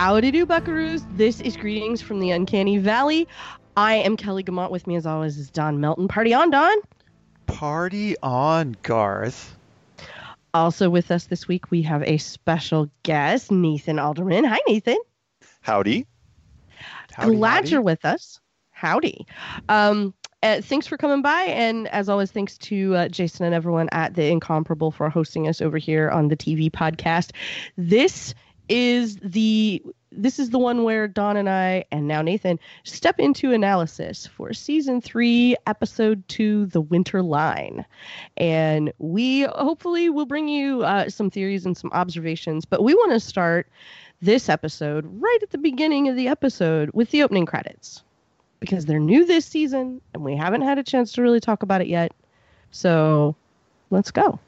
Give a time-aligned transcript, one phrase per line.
[0.00, 1.04] Howdy do, buckaroos.
[1.18, 3.28] This is Greetings from the Uncanny Valley.
[3.76, 4.70] I am Kelly Guimont.
[4.70, 6.08] With me, as always, is Don Melton.
[6.08, 6.78] Party on, Don.
[7.46, 9.54] Party on, Garth.
[10.54, 14.44] Also with us this week, we have a special guest, Nathan Alderman.
[14.44, 14.96] Hi, Nathan.
[15.60, 16.06] Howdy.
[17.12, 17.68] Howdy, Glad howdy.
[17.68, 18.40] you're with us.
[18.70, 19.26] Howdy.
[19.68, 23.90] Um, uh, thanks for coming by, and as always, thanks to uh, Jason and everyone
[23.92, 27.32] at the Incomparable for hosting us over here on the TV podcast.
[27.76, 28.34] This
[28.70, 33.52] is the this is the one where Don and I and now Nathan step into
[33.52, 37.84] analysis for season three, episode two, The Winter Line,
[38.36, 42.64] and we hopefully will bring you uh, some theories and some observations.
[42.64, 43.68] But we want to start
[44.22, 48.02] this episode right at the beginning of the episode with the opening credits
[48.58, 51.80] because they're new this season and we haven't had a chance to really talk about
[51.80, 52.12] it yet.
[52.70, 53.36] So
[53.90, 54.38] let's go.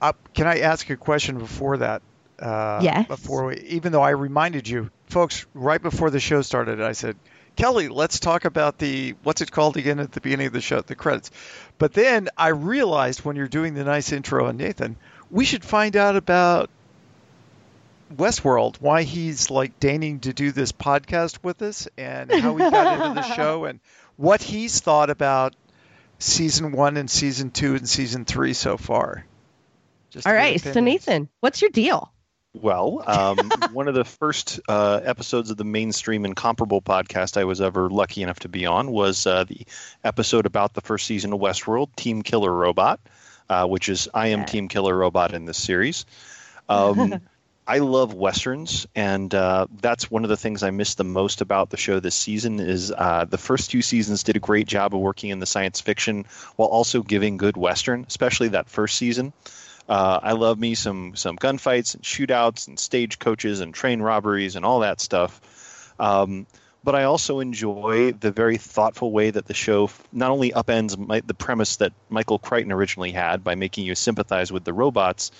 [0.00, 2.02] Uh, can I ask a question before that?
[2.38, 3.06] Uh, Yes.
[3.08, 7.16] Before we, even though I reminded you, folks, right before the show started, I said,
[7.56, 10.80] Kelly, let's talk about the what's it called again at the beginning of the show,
[10.80, 11.32] the credits.
[11.78, 14.96] But then I realized when you're doing the nice intro on Nathan,
[15.30, 16.70] we should find out about
[18.14, 22.94] Westworld, why he's like deigning to do this podcast with us, and how he got
[22.94, 23.80] into the show, and
[24.16, 25.54] what he's thought about
[26.18, 29.24] season one and season two and season three so far.
[30.10, 30.58] Just All to.
[30.58, 30.80] So.
[30.80, 32.12] Nathan, what's your deal?
[32.54, 37.60] Well, um, one of the first uh, episodes of the mainstream incomparable podcast I was
[37.60, 39.66] ever lucky enough to be on was uh, the
[40.02, 43.00] episode about the first season of Westworld, Team Killer Robot,
[43.48, 44.46] uh, which is I am Yeah.
[44.46, 46.06] Team Killer Robot in this series.
[46.68, 47.20] Um,
[47.68, 51.68] I love westerns, and uh, that's one of the things I miss the most about
[51.68, 52.60] the show this season.
[52.60, 55.78] Is uh, the first two seasons did a great job of working in the science
[55.78, 56.24] fiction
[56.56, 59.34] while also giving good western, especially that first season.
[59.88, 64.64] Uh, I love me some some gunfights and shootouts and stagecoaches and train robberies and
[64.64, 65.94] all that stuff.
[65.98, 66.46] Um,
[66.84, 71.20] but I also enjoy the very thoughtful way that the show not only upends my,
[71.20, 75.30] the premise that Michael Crichton originally had by making you sympathize with the robots,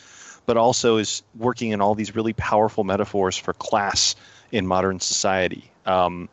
[0.46, 4.16] but also is working in all these really powerful metaphors for class
[4.50, 5.70] in modern society.
[5.86, 6.28] Um,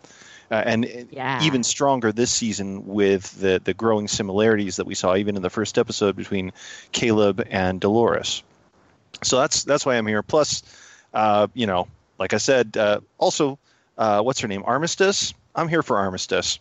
[0.52, 1.44] uh, and Yeah.
[1.44, 5.50] even stronger this season with the the growing similarities that we saw even in the
[5.50, 6.52] first episode between
[6.92, 8.44] Caleb and Dolores.
[9.24, 10.24] So that's that's why I'm here.
[10.24, 10.64] Plus,
[11.14, 11.88] uh, you know,
[12.20, 13.58] like I said, uh, also,
[13.98, 14.64] uh, what's her name?
[14.66, 15.34] Armistice.
[15.56, 16.60] I'm here for Armistice.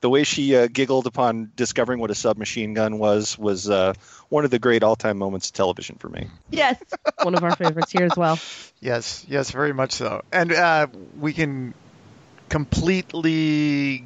[0.00, 3.94] The way she uh, giggled upon discovering what a submachine gun was was uh,
[4.30, 6.26] one of the great all-time moments of television for me.
[6.50, 6.76] Yes.
[7.22, 8.36] One of our favorites here as well.
[8.80, 10.22] Yes, yes, very much so.
[10.32, 10.88] And uh,
[11.20, 11.72] we can
[12.52, 14.04] completely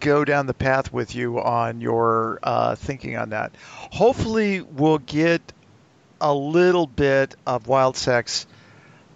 [0.00, 3.52] go down the path with you on your uh, thinking on that.
[3.90, 5.40] Hopefully, we'll get
[6.20, 8.46] a little bit of wild sex,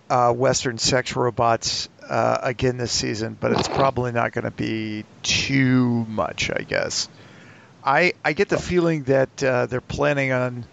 [0.08, 5.04] uh, Western sex robots uh, again this season, but it's probably not going to be
[5.22, 7.10] too much, I guess.
[7.84, 10.64] I I get the feeling that uh, they're planning on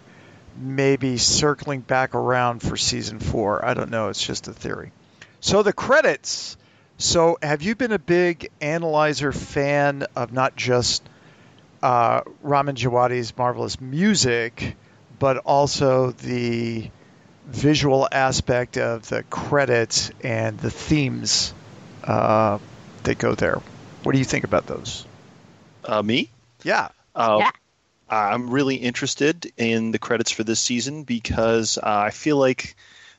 [0.56, 3.62] maybe circling back around for season four.
[3.62, 4.08] I don't know.
[4.08, 4.92] It's just a theory.
[5.40, 6.56] So the credits.
[6.98, 11.08] So have you been a big analyzer fan of not just
[11.80, 14.76] uh, Ramin Djawadi's marvelous music,
[15.18, 16.90] but also the
[17.46, 21.54] visual aspect of the credits and the themes
[22.02, 22.58] uh,
[23.04, 23.60] that go there?
[24.02, 25.06] What do you think about those?
[25.84, 26.30] Uh, me?
[26.64, 26.88] Yeah.
[27.14, 27.50] Uh, Yeah.
[28.10, 32.74] I'm really interested in the credits for this season because uh, I feel like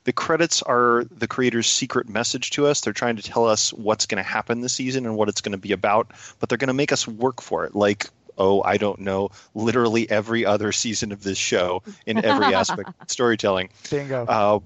[0.09, 2.81] the credits are the creator's secret message to us.
[2.81, 5.51] They're trying to tell us what's going to happen this season and what it's going
[5.51, 6.09] to be about,
[6.39, 7.75] but they're going to make us work for it.
[7.75, 12.89] Like, oh, I don't know, literally every other season of this show in every aspect
[12.99, 13.69] of storytelling.
[13.91, 14.25] Bingo.
[14.25, 14.59] Uh,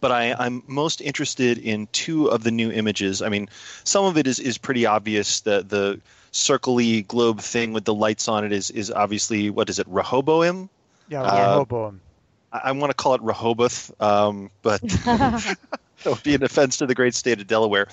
[0.00, 3.20] but I, I'm most interested in two of the new images.
[3.20, 3.50] I mean,
[3.84, 5.40] some of it is, is pretty obvious.
[5.40, 6.00] The the
[6.32, 10.70] circly globe thing with the lights on it is is obviously what is it Rehoboam?
[11.10, 12.00] yeah, uh, Rehoboam.
[12.54, 15.56] I, I want to call it Rehoboth, um, but that
[16.06, 17.88] would be an offense to the great state of Delaware.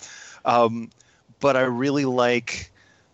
[0.46, 0.90] Um,
[1.40, 2.72] but I really like.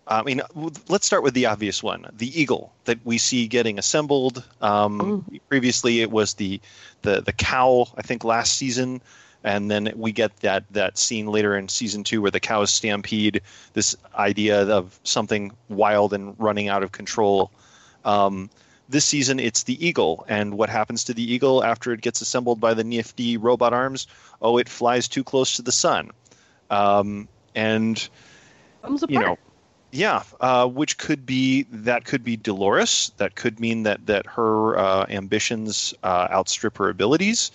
[0.10, 0.42] I mean,
[0.88, 4.44] let's start with the obvious one: the eagle that we see getting assembled.
[4.62, 6.62] Um, previously, it was the
[7.02, 7.88] the the cow.
[7.98, 9.02] I think last season,
[9.44, 13.42] and then we get that that scene later in season two where the cows stampede.
[13.74, 17.52] This idea of something wild and running out of control.
[18.06, 18.50] Um,
[18.90, 22.60] this season, it's the eagle, and what happens to the eagle after it gets assembled
[22.60, 24.08] by the nifty robot arms?
[24.42, 26.12] Oh, it flies too close to the sun,
[26.70, 28.10] um, and
[29.08, 29.38] you know
[29.92, 34.78] yeah uh, which could be that could be dolores that could mean that that her
[34.78, 37.52] uh, ambitions uh, outstrip her abilities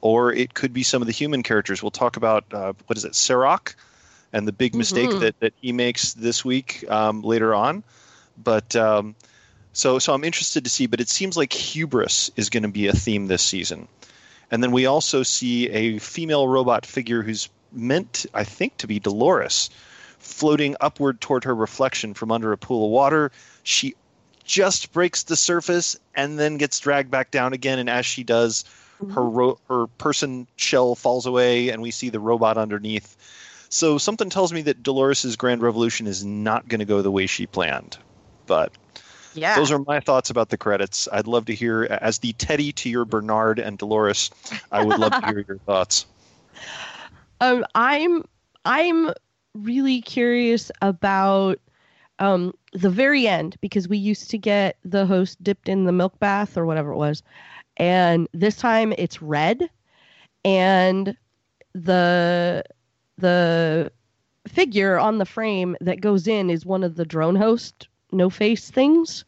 [0.00, 1.82] or it could be some of the human characters.
[1.82, 3.74] We'll talk about uh, what is it, Serac,
[4.32, 5.20] and the big mistake Mhm.
[5.20, 7.82] that, that he makes this week um, later on.
[8.36, 9.16] But um,
[9.76, 10.86] so so I'm interested to see.
[10.86, 13.88] But it seems like hubris is going to be a theme this season.
[14.50, 19.00] And then we also see a female robot figure who's meant, I think, to be
[19.00, 19.70] Dolores,
[20.18, 23.32] floating upward toward her reflection from under a pool of water.
[23.64, 23.94] She
[24.44, 27.78] just breaks the surface and then gets dragged back down again.
[27.78, 28.64] And as she does,
[29.02, 29.12] mm-hmm.
[29.12, 33.16] her ro- her person shell falls away, and we see the robot underneath.
[33.68, 37.26] So something tells me that Dolores' grand revolution is not going to go the way
[37.26, 37.98] she planned.
[38.46, 38.72] But
[39.36, 39.56] Yeah.
[39.56, 41.08] those are my thoughts about the credits.
[41.12, 44.30] I'd love to hear, as the Teddy to your Bernard and Dolores,
[44.70, 46.06] I would love to hear your thoughts.
[47.40, 48.24] um, I'm
[48.64, 49.12] I'm
[49.54, 51.58] really curious about
[52.18, 56.18] um, the very end because we used to get the host dipped in the milk
[56.18, 57.22] bath or whatever it was,
[57.76, 59.68] and this time it's red,
[60.44, 61.16] and
[61.74, 62.64] the
[63.18, 63.92] the
[64.48, 68.70] figure on the frame that goes in is one of the drone host no face
[68.70, 69.24] things,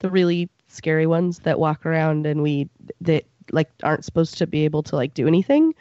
[0.00, 2.68] the really scary ones that walk around and we
[3.00, 5.74] that like aren't supposed to be able to like do anything.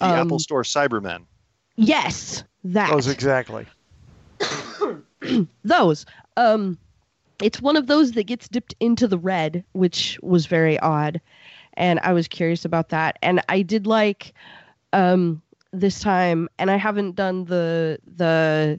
[0.00, 1.24] The Um, Apple Store Cybermen.
[1.76, 3.66] Yes, that Those exactly.
[5.64, 6.06] those.
[6.36, 6.78] Um,
[7.42, 11.20] it's one of those that gets dipped into the red, which was very odd,
[11.74, 13.18] and I was curious about that.
[13.22, 14.32] And I did like
[14.92, 15.42] um,
[15.72, 18.78] this time, and I haven't done the the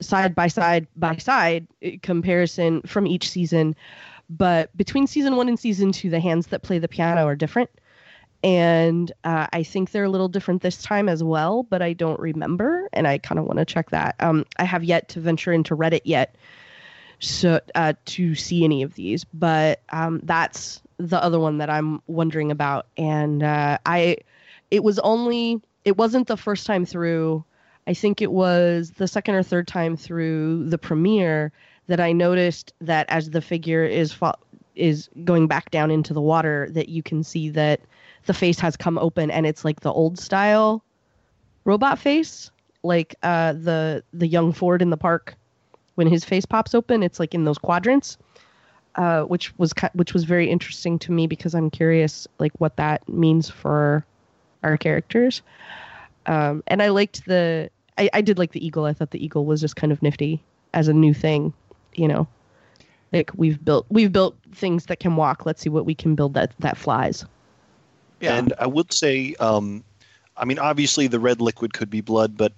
[0.00, 1.66] side by side by side
[2.02, 3.76] comparison from each season,
[4.28, 7.70] but between season one and season two, the hands that play the piano are different.
[8.42, 12.20] And uh, I think they're a little different this time as well, but I don't
[12.20, 14.16] remember, and I kind of want to check that.
[14.20, 16.36] Um, I have yet to venture into Reddit yet,
[17.20, 22.02] so uh, to see any of these, but um, that's the other one that I'm
[22.06, 22.86] wondering about.
[22.98, 24.18] And uh, I,
[24.70, 27.44] it was only, it wasn't the first time through.
[27.86, 31.52] I think it was the second or third time through the premiere
[31.86, 34.16] that I noticed that as the figure is
[34.74, 37.80] is going back down into the water, that you can see that
[38.26, 40.82] the face has come open and it's like the old style
[41.64, 42.50] robot face,
[42.82, 45.34] like uh, the the young Ford in the park
[45.94, 47.02] when his face pops open.
[47.02, 48.16] It's like in those quadrants,
[48.94, 53.06] uh, which was which was very interesting to me because I'm curious like what that
[53.08, 54.04] means for
[54.62, 55.42] our characters.
[56.26, 58.84] Um, and I liked the I, I did like the eagle.
[58.84, 60.42] I thought the eagle was just kind of nifty
[60.72, 61.52] as a new thing,
[61.94, 62.26] you know.
[63.12, 65.46] Like we've built we've built things that can walk.
[65.46, 67.24] Let's see what we can build that that flies.
[68.20, 68.36] Yeah.
[68.36, 69.84] And I would say, um,
[70.36, 72.52] I mean, obviously the red liquid could be blood, but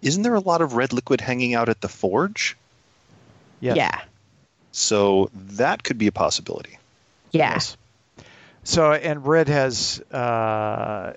[0.00, 2.56] isn't there a lot of red liquid hanging out at the forge?
[3.60, 3.76] Yes.
[3.76, 4.00] Yeah.
[4.72, 6.78] So that could be a possibility.
[7.30, 7.52] Yeah.
[7.52, 7.76] Yes.
[8.64, 11.14] So, and red has uh,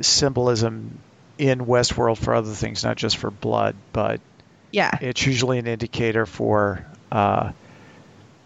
[0.00, 0.98] symbolism
[1.38, 4.20] in Westworld for other things, not just for blood, but
[4.70, 4.96] Yeah.
[5.00, 7.50] it's usually an indicator for, uh,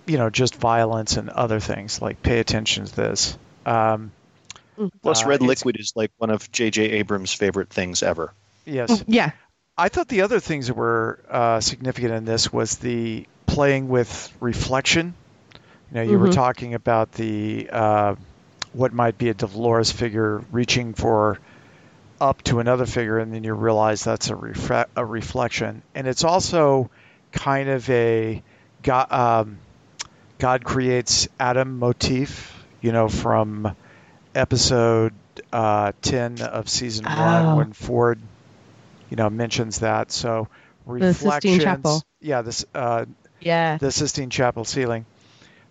[0.06, 2.00] you know, just violence and other things.
[2.00, 3.36] Like, pay attention to this.
[3.66, 4.12] Um,
[5.02, 6.82] Plus, Uh, red it's- liquid is like one of J.J.
[6.84, 8.32] Abrams' favorite things ever.
[8.64, 9.02] yes.
[9.08, 9.32] Yeah.
[9.76, 14.32] I thought the other things that were uh, significant in this was the playing with
[14.40, 15.14] reflection.
[15.90, 16.32] You know, you were Mhm.
[16.34, 18.14] talking about the uh,
[18.72, 21.38] what might be a Dolores figure reaching for
[22.20, 25.82] up to another figure, and then you realize that's a, refre- a reflection.
[25.94, 26.90] And it's also
[27.32, 28.42] kind of a
[28.82, 29.58] God, um,
[30.38, 32.54] God creates Adam motif.
[32.80, 33.74] You know, from
[34.36, 35.12] episode
[35.52, 37.46] uh, ten of season Oh.
[37.46, 38.20] one when Ford,
[39.10, 40.12] you know, mentions that.
[40.12, 40.46] So
[40.86, 41.64] The Sistine reflections.
[41.64, 42.02] Chapel.
[42.20, 43.06] Yeah, this uh,
[43.40, 43.78] Yeah.
[43.78, 45.06] the Sistine Chapel ceiling.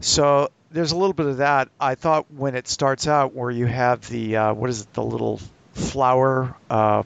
[0.01, 1.69] So there's a little bit of that.
[1.79, 5.03] I thought when it starts out where you have the uh, what is it, the
[5.03, 5.39] little
[5.77, 7.03] flower uh,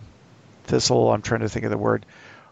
[0.64, 1.12] thistle.
[1.12, 2.06] I'm trying to think of the word.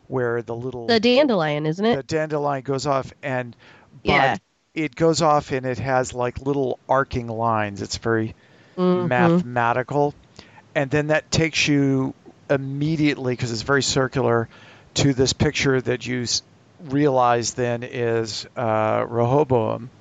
[0.08, 1.96] Where the little The dandelion, isn't it?
[1.96, 3.56] the dandelion goes off and
[4.04, 4.38] but Yeah.
[4.74, 7.82] it goes off and it has like little arcing lines.
[7.84, 8.34] It's very
[8.76, 9.08] Mhm.
[9.08, 10.16] mathematical,
[10.74, 12.14] and then that takes you
[12.50, 14.50] immediately because it's very circular
[14.96, 16.42] to this picture that you s-
[16.90, 19.92] realize then is uh, Rehoboam,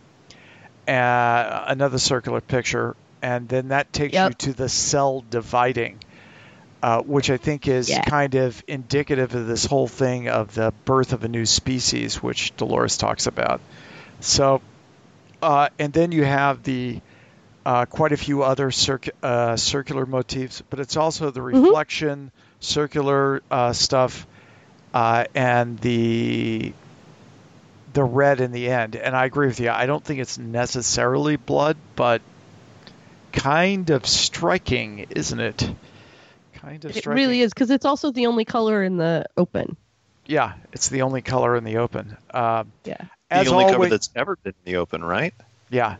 [0.86, 4.28] uh, another circular picture, and then that takes Yep.
[4.30, 5.98] you to the cell dividing.
[6.80, 8.02] Uh, which I think is Yeah.
[8.02, 12.56] kind of indicative of this whole thing of the birth of a new species, which
[12.56, 13.60] Dolores talks about.
[14.20, 14.60] So,
[15.42, 17.00] uh, and then you have the
[17.66, 22.30] uh, quite a few other circ- uh, circular motifs, but it's also the reflection,
[22.60, 24.26] circular uh, stuff,
[24.94, 26.72] uh, and the
[27.92, 28.94] the red in the end.
[28.94, 29.70] And I agree with you.
[29.70, 32.22] I don't think it's necessarily blood, but
[33.32, 35.68] kind of striking, isn't it?
[36.68, 37.16] Kind of It striking.
[37.16, 39.76] really is because it's also the only color in the open.
[40.26, 42.14] Yeah, it's the only color in the open.
[42.30, 42.98] Um, Yeah.
[43.30, 45.32] as the only always, cover that's ever been in the open, right?
[45.70, 45.96] yeah.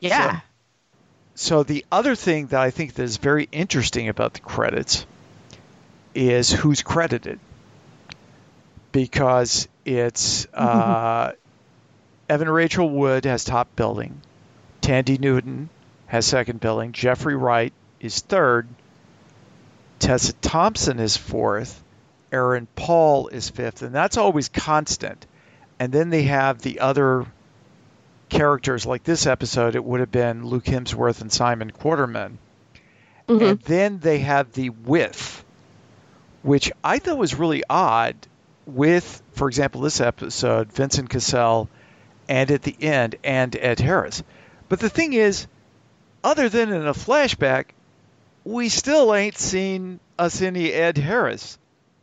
[0.00, 0.40] Yeah.
[1.34, 5.06] So the other thing that I think that is very interesting about the credits
[6.14, 7.38] is who's credited,
[8.92, 11.32] because it's uh,
[12.28, 14.20] Evan Rachel Wood has top billing,
[14.82, 15.70] Thandie Newton
[16.06, 18.68] has second billing, Jeffrey Wright is third,
[19.98, 21.82] Tessa Thompson is fourth,
[22.32, 25.26] Aaron Paul is fifth, and that's always constant.
[25.78, 27.26] And then they have the other
[28.28, 32.38] characters like this episode, it would have been Luke Hemsworth and Simon Quarterman.
[33.28, 33.50] Mhm.
[33.50, 35.44] And then they have the with,
[36.42, 38.16] which I thought was really odd.
[38.66, 41.68] With, for example, this episode, Vincent Cassel,
[42.28, 44.24] and at the end, and Ed Harris.
[44.68, 45.46] But the thing is,
[46.24, 47.66] other than in a flashback,
[48.46, 51.58] we still ain't seen us any Ed Harris.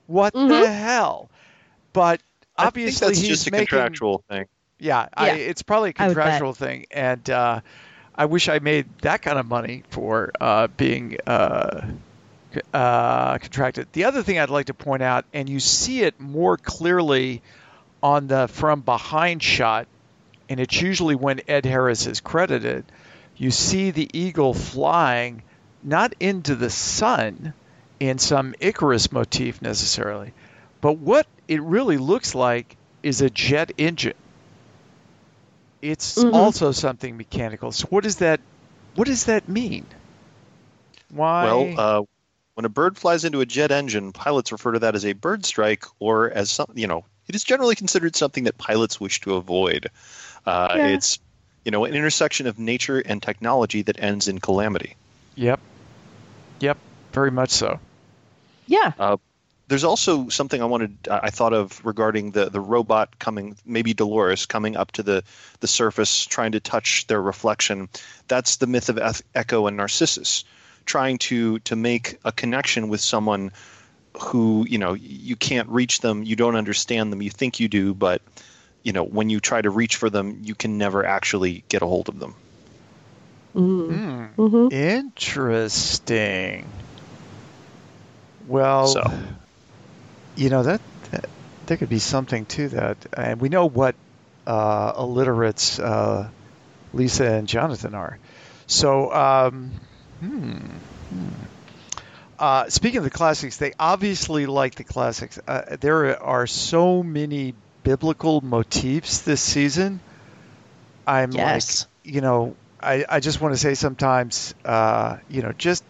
[0.08, 0.76] What the Mhm.
[0.78, 1.30] hell?
[1.94, 2.22] But
[2.58, 4.46] I obviously, think that's he's just a making, contractual thing.
[4.78, 7.62] yeah, I, it's probably a contractual thing, and uh,
[8.14, 11.88] I wish I made that kind of money for uh, being uh,
[12.74, 13.88] uh, contracted.
[13.94, 17.42] The other thing I'd like to point out, and you see it more clearly
[18.04, 19.88] on the from behind shot,
[20.50, 22.84] and it's usually when Ed Harris is credited.
[23.38, 25.42] You see the eagle flying
[25.84, 27.54] not into the sun
[28.00, 30.32] in some Icarus motif necessarily,
[30.82, 34.14] but what it really looks like is a jet engine.
[35.82, 36.34] It's Mhm.
[36.34, 37.72] also something mechanical.
[37.72, 38.40] So what does that
[38.96, 39.86] what does that mean?
[41.10, 41.44] Why?
[41.44, 42.04] Well, uh,
[42.54, 45.46] when a bird flies into a jet engine, pilots refer to that as a bird
[45.46, 49.34] strike, or as some, you know, it is generally considered something that pilots wish to
[49.36, 49.90] avoid.
[50.46, 50.88] Uh, Yeah.
[50.88, 51.20] It's,
[51.66, 54.96] you know, an intersection of nature and technology that ends in calamity.
[55.36, 55.60] yep,
[56.60, 56.78] yep,
[57.12, 57.80] very much so.
[58.68, 58.94] Yeah.
[58.98, 59.18] Uh,
[59.68, 63.94] there's also something I wanted, uh, I thought of regarding the the robot coming, maybe
[63.94, 65.24] Dolores coming up to the
[65.62, 67.90] the surface, trying to touch their reflection.
[68.28, 70.44] That's the myth of Eth- Echo and Narcissus,
[70.86, 73.52] trying to to make a connection with someone
[74.20, 77.94] who you know you can't reach them, you don't understand them, you think you do,
[77.94, 78.22] but
[78.84, 81.86] you know when you try to reach for them, you can never actually get a
[81.86, 82.36] hold of them.
[83.56, 84.34] Mm.
[84.36, 84.48] Hmm.
[84.48, 86.68] hmm Interesting.
[88.48, 89.04] Well, So.
[90.36, 90.82] you know that,
[91.12, 91.30] that
[91.66, 93.96] there could be something to that, and we know what
[94.48, 96.30] uh, illiterates uh,
[96.94, 98.18] Lisa and Jonathan are.
[98.68, 99.72] So, um,
[100.20, 100.58] hmm.
[100.58, 101.28] hmm.
[102.40, 105.40] Uh, speaking of the classics, they obviously like the classics.
[105.48, 110.00] Uh, there are so many biblical motifs this season.
[111.06, 111.88] I'm Yes.
[112.04, 115.84] like, you know, I, I just want to say sometimes, uh, you know, just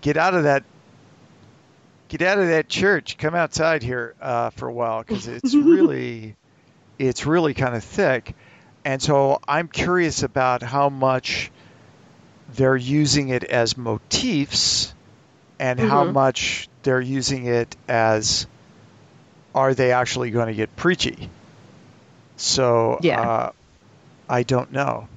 [0.00, 0.64] get out of that,
[2.08, 6.34] get out of that church, come outside here uh, for a while because it's really,
[6.98, 8.34] it's really kind of thick,
[8.84, 11.50] and so I'm curious about how much
[12.54, 14.94] they're using it as motifs,
[15.58, 16.12] and how Mhm.
[16.12, 18.46] much they're using it as,
[19.54, 21.30] are they actually going to get preachy?
[22.36, 23.20] So Yeah.
[23.20, 23.50] uh,
[24.28, 25.08] I don't know.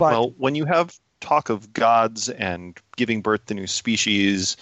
[0.00, 4.56] But well, when you have talk of gods and giving birth to new species,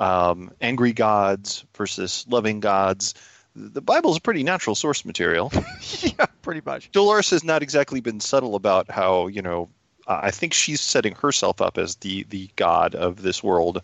[0.00, 3.14] um, angry gods versus loving gods,
[3.54, 5.52] the Bible is a pretty natural source material.
[6.00, 6.90] yeah, pretty much.
[6.90, 9.68] Dolores has not exactly been subtle about how you know.
[10.08, 13.82] Uh, I think she's setting herself up as the the god of this world,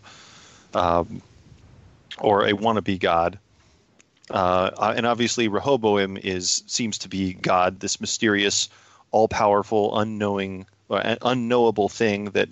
[0.73, 1.21] um,
[2.19, 3.39] or a wannabe god.
[4.29, 8.67] Uh, uh, and obviously, Rehoboam is seems to be God, this mysterious,
[9.11, 12.49] all-powerful, unknowing, uh, unknowable thing that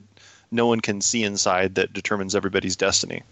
[0.51, 3.23] no one can see inside that determines everybody's destiny.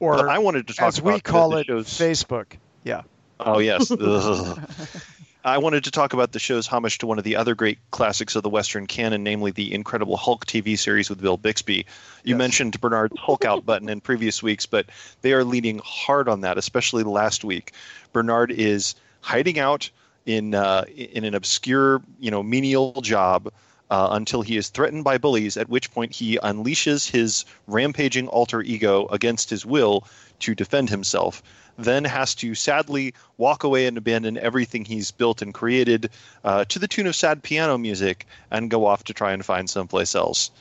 [0.00, 2.56] Or But I wanted to talk as about we the- call the it, show's- Facebook.
[2.82, 3.02] Yeah.
[3.40, 3.90] Oh yes.
[5.46, 8.34] I wanted to talk about the show's homage to one of the other great classics
[8.34, 11.84] of the Western canon, namely the Incredible Hulk TV series with Bill Bixby.
[12.24, 12.38] You Yes.
[12.38, 14.86] mentioned Bernard's Hulk out button in previous weeks, but
[15.20, 17.72] they are leaning hard on that, especially last week.
[18.14, 19.90] Bernard is hiding out
[20.26, 23.52] in uh, in an obscure, you know, menial job
[23.90, 25.56] uh, until he is threatened by bullies.
[25.56, 30.06] At which point he unleashes his rampaging alter ego against his will
[30.40, 31.42] to defend himself.
[31.76, 36.10] Then has to sadly walk away and abandon everything he's built and created
[36.44, 39.68] uh, to the tune of sad piano music and go off to try and find
[39.68, 40.52] someplace else.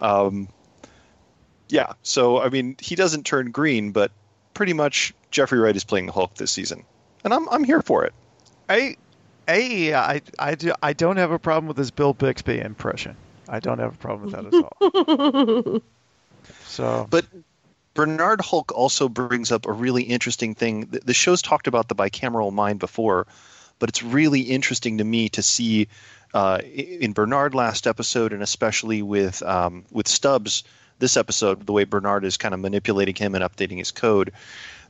[0.00, 0.48] Um,
[1.68, 4.12] yeah, so I mean, he doesn't turn green, but
[4.54, 6.84] pretty much Jeffrey Wright is playing the Hulk this season,
[7.24, 8.14] and I'm I'm here for it.
[8.68, 8.96] I,
[9.48, 13.16] I, I, I, do, I don't have a problem with this Bill Bixby impression.
[13.48, 15.82] I don't have a problem with that at all.
[16.64, 17.26] So, But
[17.94, 20.86] Bernard Hulk also brings up a really interesting thing.
[20.86, 23.26] The, the show's talked about the bicameral mind before,
[23.78, 25.88] but it's really interesting to me to see
[26.32, 30.64] uh, in Bernard last episode, and especially with um, with Stubbs
[31.00, 34.32] this episode, the way Bernard is kind of manipulating him and updating his code.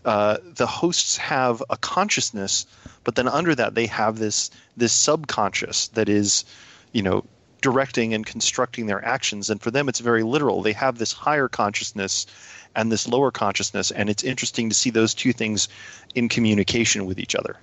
[0.05, 2.67] Uh, the hosts have a consciousness,
[3.05, 6.45] but then under that they have this this subconscious that is,
[6.93, 7.25] you know,
[7.61, 9.51] directing and constructing their actions.
[9.51, 10.63] And for them, it's very literal.
[10.63, 12.27] They have this higher consciousness
[12.75, 15.69] and this lower consciousness, and it's interesting to see those two things
[16.15, 17.57] in communication with each other.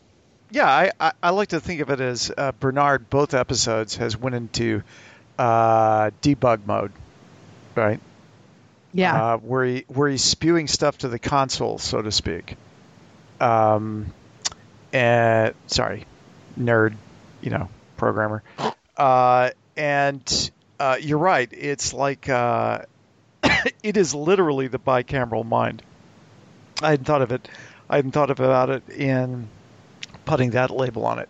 [0.51, 4.15] yeah, I, I, I like to think of it as uh, Bernard, both episodes, has
[4.17, 4.83] went into
[5.39, 6.91] uh, debug mode,
[7.75, 7.99] right?
[8.93, 9.33] Yeah.
[9.33, 12.55] uh, where he where he's spewing stuff to the console, so to speak.
[13.39, 14.13] Um,
[14.93, 16.05] and sorry,
[16.59, 16.95] nerd,
[17.41, 18.43] you know, programmer.
[18.95, 21.49] Uh, and uh, you're right.
[21.51, 22.79] It's like uh,
[23.83, 25.83] it is literally the bicameral mind.
[26.81, 27.47] I hadn't thought of it.
[27.89, 29.47] I hadn't thought about it in
[30.25, 31.29] putting that label on it.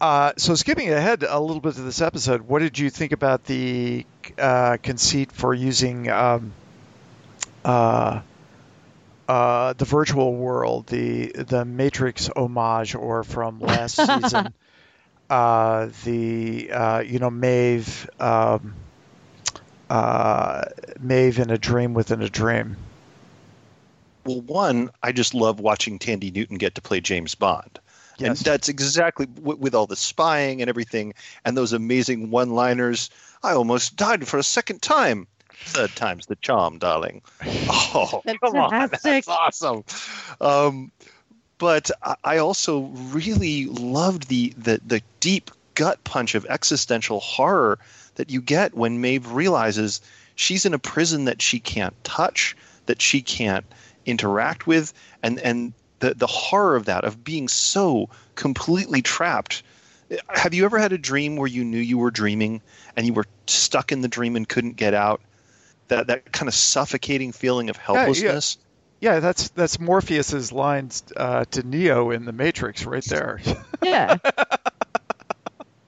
[0.00, 3.44] Uh, so skipping ahead a little bit to this episode, what did you think about
[3.44, 4.06] the
[4.38, 6.52] uh, conceit for using um,
[7.68, 8.22] uh,
[9.28, 14.54] uh, the virtual world, the the Matrix homage, or from last season,
[15.28, 18.74] uh, the uh, you know Maeve, um,
[19.90, 20.64] uh,
[20.98, 22.76] Maeve in a dream within a dream.
[24.24, 27.78] Well, one, I just love watching Thandie Newton get to play James Bond.
[28.20, 33.10] And that's exactly w- with all the spying and everything, and those amazing one-liners.
[33.44, 35.28] I almost died for a second time.
[35.64, 37.22] Third time's the charm, darling.
[37.70, 39.24] Oh, come on, Fantastic.
[39.24, 39.84] that's awesome.
[40.40, 40.90] Um,
[41.58, 42.80] but I- I also
[43.12, 47.78] really loved the, the the deep gut punch of existential horror
[48.16, 50.00] that you get when Maeve realizes
[50.34, 53.64] she's in a prison that she can't touch, that she can't
[54.06, 54.92] interact with,
[55.22, 59.62] and and the the horror of that of being so completely trapped.
[60.28, 62.62] Have you ever had a dream where you knew you were dreaming
[62.96, 65.20] and you were stuck in the dream and couldn't get out?
[65.88, 67.82] That that kind of suffocating feeling of yeah.
[67.82, 68.58] helplessness.
[69.00, 73.40] Yeah, that's that's Morpheus's lines uh, to Neo in the Matrix right there.
[73.82, 74.16] yeah.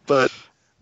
[0.06, 0.32] But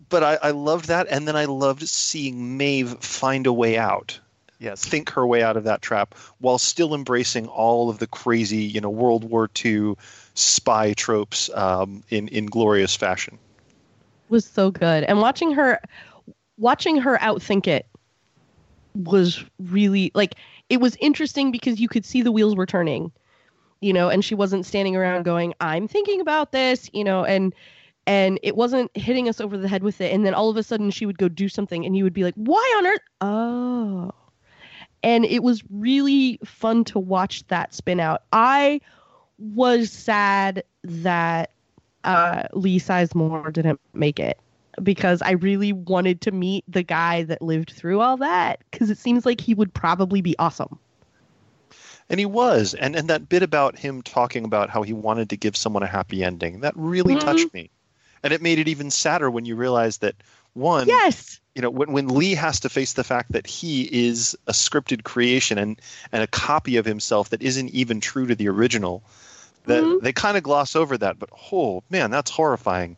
[0.09, 4.19] but I, I loved that, and then I loved seeing Maeve find a way out.
[4.57, 4.83] yes.
[4.83, 8.81] think her way out of that trap while still embracing all of the crazy, you
[8.81, 9.93] know, World War II
[10.33, 13.37] spy tropes um, in in glorious fashion.
[14.29, 15.03] was so good.
[15.03, 15.79] And watching her
[16.57, 17.85] watching her outthink it
[18.95, 20.35] was really like
[20.69, 23.11] it was interesting because you could see the wheels were turning.
[23.81, 27.53] You know, and she wasn't standing around going, "I'm thinking about this," you know, and
[28.05, 30.63] and it wasn't hitting us over the head with it and then all of a
[30.63, 34.11] sudden she would go do something and you would be like, "Why on earth?" Oh.
[35.03, 38.23] And it was really fun to watch that spin out.
[38.33, 38.81] I
[39.37, 41.51] was sad that
[42.03, 44.39] uh, Lee Sizemore didn't make it
[44.83, 48.97] because I really wanted to meet the guy that lived through all that because it
[48.97, 50.79] seems like he would probably be awesome.
[52.09, 55.37] And he was, and and that bit about him talking about how he wanted to
[55.37, 57.19] give someone a happy ending that really Mhm.
[57.19, 57.69] touched me,
[58.23, 60.15] and it made it even sadder when you realize that
[60.53, 61.39] one, Yes.
[61.53, 65.03] you know, when when Lee has to face the fact that he is a scripted
[65.03, 65.79] creation and
[66.11, 69.03] and a copy of himself that isn't even true to the original,
[69.65, 70.01] that Mhm.
[70.01, 71.19] they kind of gloss over that.
[71.19, 72.97] But oh man, that's horrifying.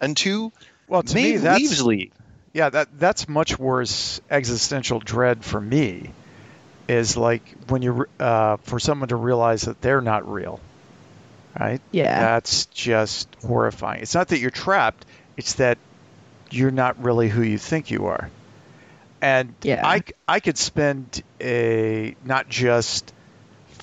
[0.00, 0.52] And two,
[0.92, 2.12] Well, to me, that's leaves Lee.
[2.52, 6.10] yeah, that that's much worse existential dread for me.
[6.86, 10.60] Is like when you uh, for someone to realize that they're not real,
[11.58, 11.80] right?
[11.92, 12.20] Yeah.
[12.20, 14.02] That's just horrifying.
[14.02, 15.06] It's not that you're trapped;
[15.38, 15.78] it's that
[16.50, 18.30] you're not really who you think you are.
[19.22, 19.80] And Yeah.
[19.86, 23.14] I I could spend a not just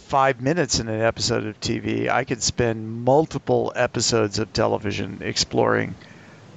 [0.10, 2.08] five minutes in an episode of TV.
[2.08, 5.96] I could spend multiple episodes of television exploring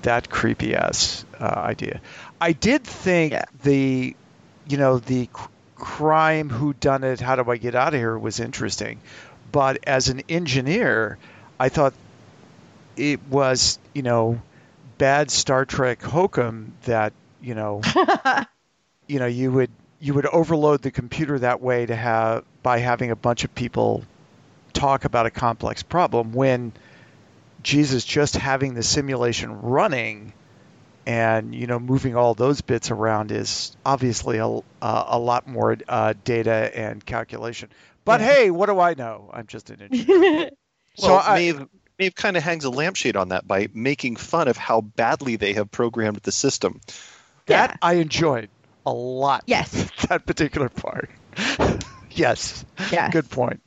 [0.03, 2.01] that creepy ass uh, idea.
[2.41, 3.45] I did think Yeah.
[3.63, 4.17] the,
[4.69, 8.17] you know, the cr- crime who done it, how do I get out of here
[8.19, 9.01] was interesting,
[9.51, 11.19] but as an engineer,
[11.59, 11.95] I thought
[12.97, 14.41] it was, you know,
[14.99, 17.81] bad Star Trek hokum that you know
[19.09, 23.11] you know you would you would overload the computer that way to have by having
[23.11, 24.05] a bunch of people
[24.73, 26.73] talk about a complex problem when
[27.63, 30.33] Jesus just having the simulation running
[31.07, 35.77] and you know moving all those bits around is obviously a, a, a lot more
[35.89, 37.69] uh, data and calculation.
[38.05, 38.27] But Yeah.
[38.33, 39.31] hey, what do I know?
[39.33, 40.51] I'm just an engineer.
[40.95, 41.67] So Well, I- Maeve,
[41.99, 45.55] Maeve kind of hangs a lampshade on that by making fun of how badly they
[45.55, 46.81] have programmed the system.
[47.47, 47.77] That Yeah.
[47.81, 48.51] I enjoyed
[48.85, 49.45] a lot.
[49.47, 49.71] Yes.
[50.11, 51.09] that particular part.
[52.11, 52.65] yes.
[52.91, 53.11] Yes.
[53.13, 53.63] Good point.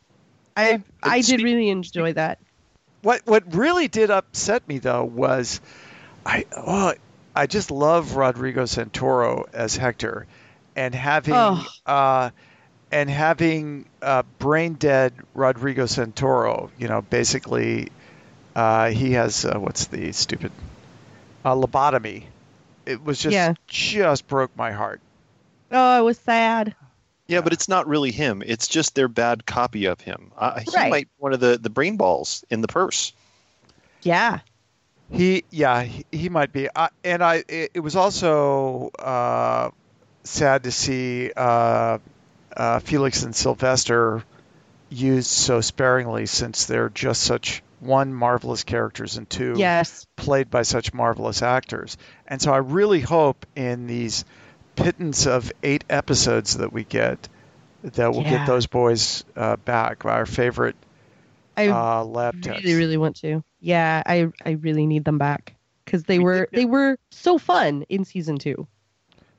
[0.55, 2.37] I I did really enjoy that.
[3.05, 5.61] What what really did upset me though was
[6.25, 6.93] I oh,
[7.35, 10.25] I just love Rodrigo Santoro as Hector
[10.75, 11.67] and having Oh.
[11.85, 12.31] uh,
[12.91, 16.71] and having uh, brain dead Rodrigo Santoro.
[16.79, 17.91] You know, basically
[18.55, 20.51] uh, he has uh, what's the stupid
[21.45, 22.23] uh, lobotomy.
[22.87, 23.53] It was just Yeah.
[23.67, 24.99] just broke my heart.
[25.71, 26.73] Oh, it was sad.
[27.27, 28.43] Yeah, but it's not really him.
[28.45, 30.31] It's just their bad copy of him.
[30.37, 30.89] Uh, he Right.
[30.91, 33.13] might be one of the, the brain balls in the purse.
[34.03, 34.39] Yeah.
[35.11, 36.67] He, yeah, he, he might be.
[36.75, 39.69] I, and I, it, it was also uh,
[40.23, 41.97] sad to see uh,
[42.55, 44.23] uh, Felix and Sylvester
[44.89, 50.07] used so sparingly, since they're just such one marvelous characters and two Yes.
[50.15, 51.97] played by such marvelous actors.
[52.27, 54.25] And so I really hope in these
[54.75, 57.27] pittance of eight episodes that we get
[57.83, 58.37] that we'll Yeah.
[58.37, 60.05] get those boys uh, back.
[60.05, 60.75] Our favorite
[61.57, 62.61] I uh, lab techs.
[62.61, 63.43] really, really want to.
[63.59, 67.83] Yeah, I I really need them back because they We were they were so fun
[67.89, 68.67] in season two.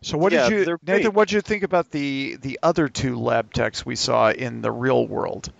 [0.02, 1.12] So what Yeah, did you, Nathan?
[1.12, 4.70] What did you think about the the other two lab techs we saw in the
[4.70, 5.50] real world?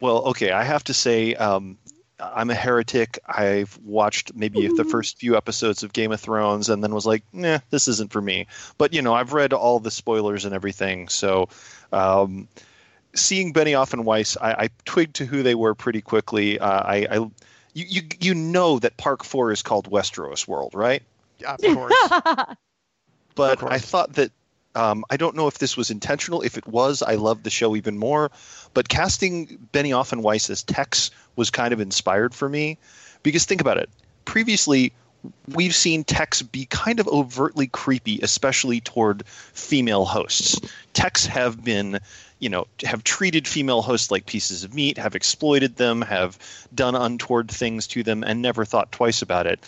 [0.00, 1.78] Well, okay, I have to say, um,
[2.20, 3.18] I'm a heretic.
[3.26, 7.22] I've watched maybe the first few episodes of Game of Thrones and then was like,
[7.32, 8.46] nah, this isn't for me.
[8.76, 11.08] But, you know, I've read all the spoilers and everything.
[11.08, 11.48] So
[11.92, 12.48] um,
[13.14, 16.58] seeing Benioff and Weiss, I, I twigged to who they were pretty quickly.
[16.58, 17.16] Uh, I, I
[17.74, 21.02] you, you, you know that Park 4 is called Westeros World, right?
[21.38, 21.94] Yeah, Of course.
[23.36, 23.72] but course.
[23.72, 24.32] I thought that
[24.74, 26.42] um, I don't know if this was intentional.
[26.42, 28.30] If it was, I loved the show even more.
[28.74, 32.78] But casting Benioff and Weiss as techs was kind of inspired for me
[33.22, 33.88] because think about it.
[34.24, 34.92] Previously,
[35.48, 40.60] we've seen techs be kind of overtly creepy, especially toward female hosts.
[40.92, 41.98] techs have been,
[42.38, 46.38] you know, have treated female hosts like pieces of meat, have exploited them, have
[46.74, 49.60] done untoward things to them, and never thought twice about it.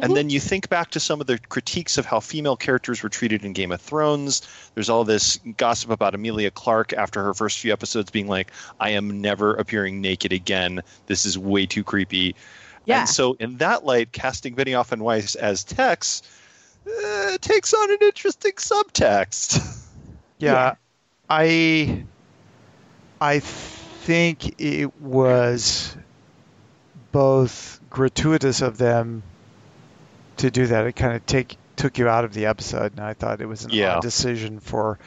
[0.00, 3.08] And then you think back to some of the critiques of how female characters were
[3.08, 4.46] treated in Game of Thrones.
[4.74, 8.90] There's all this gossip about Emilia Clarke after her first few episodes being like, I
[8.90, 10.82] am never appearing naked again.
[11.06, 12.36] This is way too creepy.
[12.84, 13.00] Yeah.
[13.00, 16.22] And so, in that light, casting Benioff and Weiss as techs
[16.86, 19.76] uh, takes on an interesting subtext.
[20.40, 20.74] Yeah, Yeah.
[21.28, 22.04] I
[23.20, 25.96] I think it was
[27.12, 29.22] both gratuitous of them
[30.38, 30.86] to do that.
[30.86, 33.64] It kind of take took you out of the episode, and I thought it was
[33.64, 33.96] an Yeah.
[33.96, 34.98] odd decision for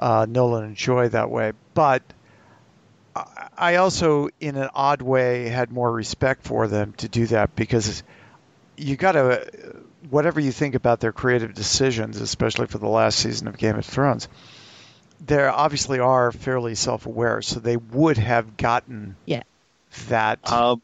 [0.00, 1.52] uh, Nolan and Joy that way.
[1.74, 2.02] But
[3.16, 7.56] I- I also, in an odd way, had more respect for them to do that
[7.56, 8.04] because
[8.76, 9.44] you got to,
[10.08, 13.84] whatever you think about their creative decisions, especially for the last season of Game of
[13.84, 14.28] Thrones,
[15.24, 19.42] they obviously are fairly self-aware, so they would have gotten Yeah.
[20.08, 20.50] that.
[20.50, 20.82] Um,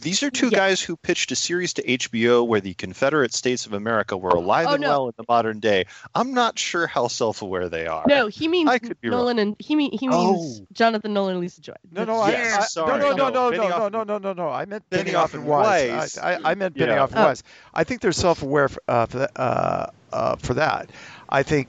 [0.00, 0.58] these are two Yeah.
[0.58, 4.66] guys who pitched a series to HBO where the Confederate States of America were alive
[4.68, 4.88] Oh, and no.
[4.88, 5.86] well in the modern day.
[6.12, 8.02] I'm not sure how self-aware they are.
[8.08, 9.20] No, he means I could be wrong.
[9.20, 10.66] Nolan and he mean he means Oh.
[10.72, 11.74] Jonathan Nolan and Lisa Joy.
[11.92, 12.98] no, no, Yes, I, I, sorry.
[12.98, 14.48] no, no, no, no, No, no, no, no, no, no, no.
[14.48, 15.90] I meant Benioff Benioff and and Weiss.
[15.92, 16.18] Weiss.
[16.18, 16.86] I, I, I meant Yeah.
[16.88, 17.24] Benioff and Oh.
[17.26, 17.42] Weiss.
[17.72, 20.90] I think they're self-aware for, uh, for, that, uh, uh, for that.
[21.28, 21.68] I think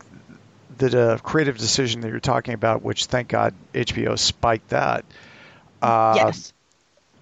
[0.79, 5.05] that a creative decision that you're talking about, which thank God HBO spiked that.
[5.81, 6.53] Uh, yes.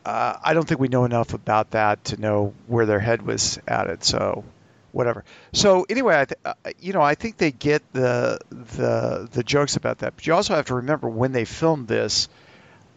[0.06, 3.60] uh, I don't think we know enough about that to know where their head was
[3.68, 4.04] at it.
[4.04, 4.44] So,
[4.92, 5.24] whatever.
[5.54, 9.76] So anyway, I th- uh, you know I think they get the the the jokes
[9.76, 12.30] about that, but you also have to remember when they filmed this,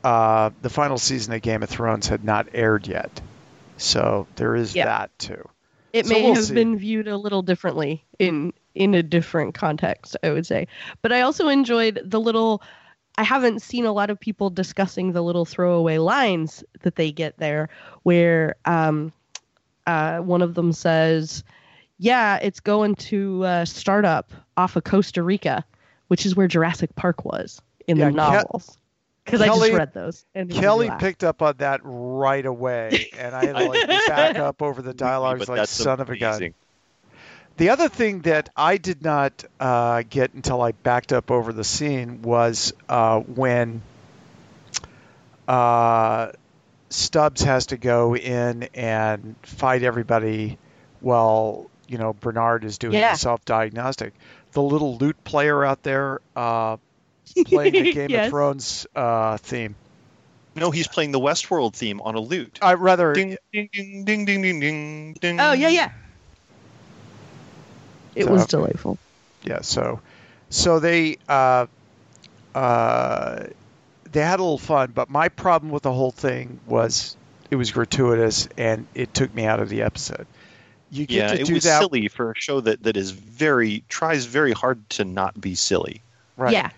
[0.03, 3.21] uh, the final season of Game of Thrones had not aired yet.
[3.77, 4.87] So there is Yeah.
[4.87, 5.49] that too.
[5.93, 6.55] It so may we'll have see.
[6.55, 10.67] been viewed a little differently in in a different context, I would say.
[11.03, 12.63] But I also enjoyed the little
[13.17, 17.39] I haven't seen a lot of people discussing the little throwaway lines that they get
[17.39, 17.69] there
[18.03, 19.13] where um
[19.87, 21.45] uh one of them says,
[21.99, 25.65] "Yeah, it's going to uh, start up off of Costa Rica,
[26.09, 28.79] which is where Jurassic Park was in Yeah, the Ke- novels."
[29.25, 30.27] Because I just Kelly- read those.
[30.35, 33.65] And it made me Kelly picked up on that right away, and I had to
[33.65, 35.37] like back up over the dialogue.
[35.37, 36.53] I was like, that's son of a gun.
[37.57, 37.67] Amazing.
[37.67, 41.65] The other thing that I did not uh, get until I backed up over the
[41.65, 43.83] scene was uh, when
[45.49, 46.33] uh,
[46.91, 50.59] Stubbs has to go in and fight everybody
[51.01, 53.13] while you know Bernard is doing Yeah.
[53.13, 54.15] the self-diagnostic.
[54.53, 56.77] The little lute player out there uh,
[57.47, 58.27] playing the Game Yes.
[58.27, 59.75] of Thrones uh, theme.
[60.57, 62.61] No, he's playing the Westworld theme on a lute.
[62.63, 65.41] I rather Ding ding ding ding ding ding ding ding.
[65.41, 65.91] Oh yeah, yeah.
[68.15, 68.99] It So- was delightful.
[69.45, 70.01] yeah so
[70.51, 71.67] so they uh
[72.55, 73.45] uh
[74.11, 77.17] they had a little fun but my problem with the whole thing was
[77.51, 80.27] it was gratuitous and it took me out of the episode
[80.91, 83.11] you get Yeah, to it do was that silly for a show that, that is
[83.11, 86.01] very tries very hard to not be silly.
[86.37, 86.71] right Yeah.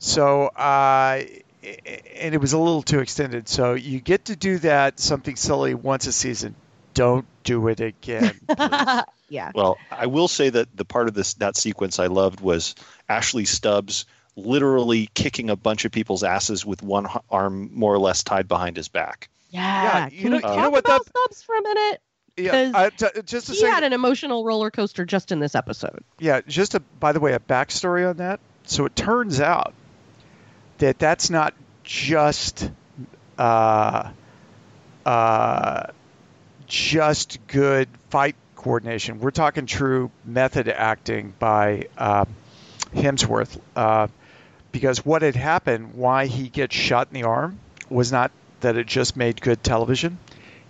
[0.00, 1.22] so uh
[1.62, 5.74] and it was a little too extended so you get to do that something silly
[5.74, 6.54] once a season
[6.94, 8.34] don't do it again
[9.28, 9.52] yeah.
[9.54, 12.74] Well, I will say that the part of this that sequence I loved was
[13.08, 18.22] Ashley Stubbs literally kicking a bunch of people's asses with one arm more or less
[18.22, 19.28] tied behind his back.
[19.50, 20.08] Yeah.
[20.10, 22.00] you Can know- we you know what about that- Stubbs for a minute?
[22.38, 25.54] Yeah, I, t- just a He second had an emotional roller coaster just in this
[25.54, 26.04] episode.
[26.18, 28.40] Yeah, just a by the way, a backstory on that.
[28.64, 29.72] So it turns out
[30.76, 32.70] that that's not just
[33.38, 34.10] uh,
[35.06, 35.86] uh,
[36.66, 39.20] just good fight coordination.
[39.20, 42.24] We're talking true method acting by uh,
[42.92, 44.08] Hemsworth, uh,
[44.72, 48.88] because what had happened, why he gets shot in the arm, was not that it
[48.88, 50.18] just made good television.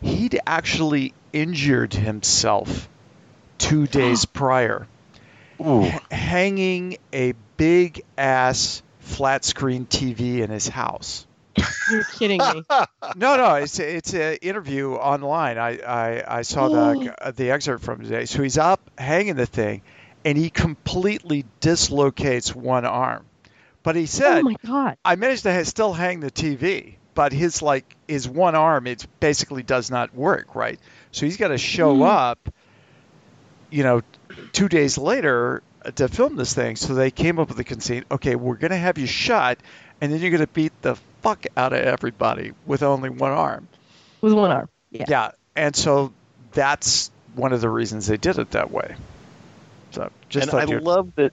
[0.03, 2.87] He'd actually injured himself
[3.57, 4.87] two days prior
[5.59, 11.27] h- hanging a big ass flat screen TV in his house.
[11.87, 12.67] You're kidding me.
[13.15, 15.59] No, no, it's it's an interview online.
[15.59, 18.25] I I, I saw the the excerpt from today.
[18.27, 19.83] So he's up hanging the thing,
[20.25, 23.31] and he completely dislocates one arm.
[23.83, 24.97] But he said, oh my god.
[25.05, 29.07] "I managed to ha- still hang the TV, but his like his one arm, it
[29.21, 30.81] basically does not work right.
[31.13, 32.07] So he's got to show Mhm.
[32.07, 32.49] up,
[33.71, 34.03] you know,
[34.53, 36.77] two days later uh, to film this thing.
[36.77, 38.05] So they came up with the conceit.
[38.11, 39.59] Okay, we're going to have you shot,
[40.01, 43.69] and then you're going to beat the fuck out of everybody with only one arm.
[44.21, 44.69] With one arm.
[44.91, 45.05] Yeah.
[45.09, 46.13] Yeah, and so
[46.53, 48.95] that's one of the reasons they did it that way.
[49.93, 51.33] So just and I you'd- love that,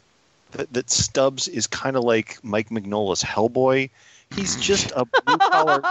[0.52, 3.90] that that Stubbs is kind of like Mike Mignola's Hellboy.
[4.36, 5.82] He's just a blue collar.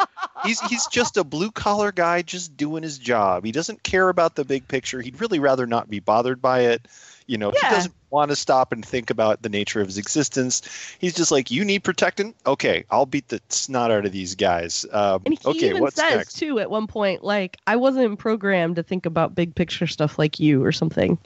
[0.44, 3.44] he's he's just a blue collar guy, just doing his job.
[3.44, 5.00] He doesn't care about the big picture.
[5.00, 6.87] He'd really rather not be bothered by it.
[7.26, 7.68] You know, Yeah.
[7.68, 10.62] he doesn't want to stop and think about the nature of his existence.
[10.98, 12.35] He's just like, you need protecting.
[12.46, 14.85] Okay, I'll beat the snot out of these guys.
[14.92, 16.38] Um, And he okay, even what's says next?
[16.38, 20.40] too at one point, like, I wasn't programmed to think about big picture stuff like
[20.40, 21.16] you or something.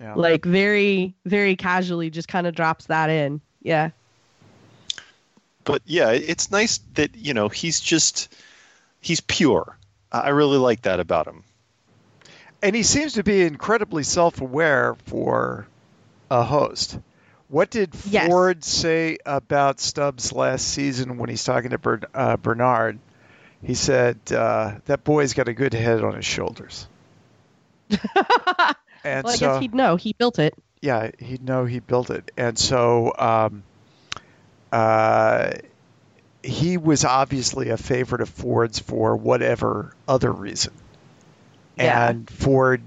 [0.00, 0.14] yeah.
[0.14, 3.40] Like very, very casually just kind of drops that in.
[3.62, 3.90] Yeah.
[5.64, 8.32] but yeah, it's nice that you know he's just
[9.00, 9.76] he's pure.
[10.12, 11.42] I I really like that about him.
[12.62, 15.66] And he seems to be incredibly self-aware for
[16.30, 16.98] a host.
[17.48, 18.26] What did Yes.
[18.28, 22.98] Ford say about Stubbs last season when he's talking to Bern, uh, Bernard?
[23.62, 26.86] He said uh, that boy's got a good head on his shoulders,
[27.90, 27.98] and
[29.24, 29.96] well, I so guess he'd know.
[29.96, 30.54] He built it.
[30.82, 33.62] yeah, he'd know he built it, and so um,
[34.72, 35.52] uh,
[36.42, 40.72] he was obviously a favorite of Ford's for whatever other reason,
[41.76, 42.08] Yeah.
[42.08, 42.82] and Ford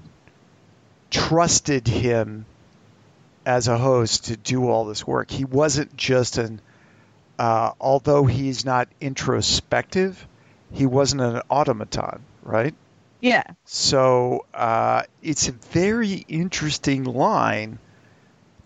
[1.11, 2.45] trusted him
[3.45, 5.31] as a host to do all this work.
[5.31, 6.61] He wasn't just an,
[7.37, 10.27] uh, although he's not introspective,
[10.71, 12.73] he wasn't an automaton, right?
[13.21, 13.43] Yeah.
[13.65, 17.79] So uh, it's a very interesting line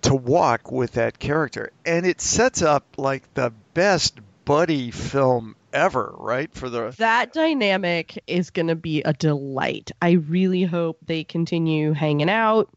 [0.01, 6.13] to walk with that character, and it sets up like the best buddy film ever,
[6.17, 6.53] right?
[6.53, 9.91] For the That dynamic is going to be a delight.
[10.01, 12.69] I really hope they continue hanging out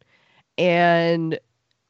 [0.59, 1.39] and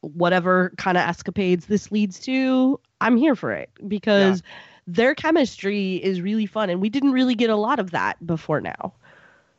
[0.01, 4.43] whatever kind of escapades this leads to, I'm here for it because
[4.87, 8.61] their chemistry is really fun and we didn't really get a lot of that before
[8.61, 8.93] now.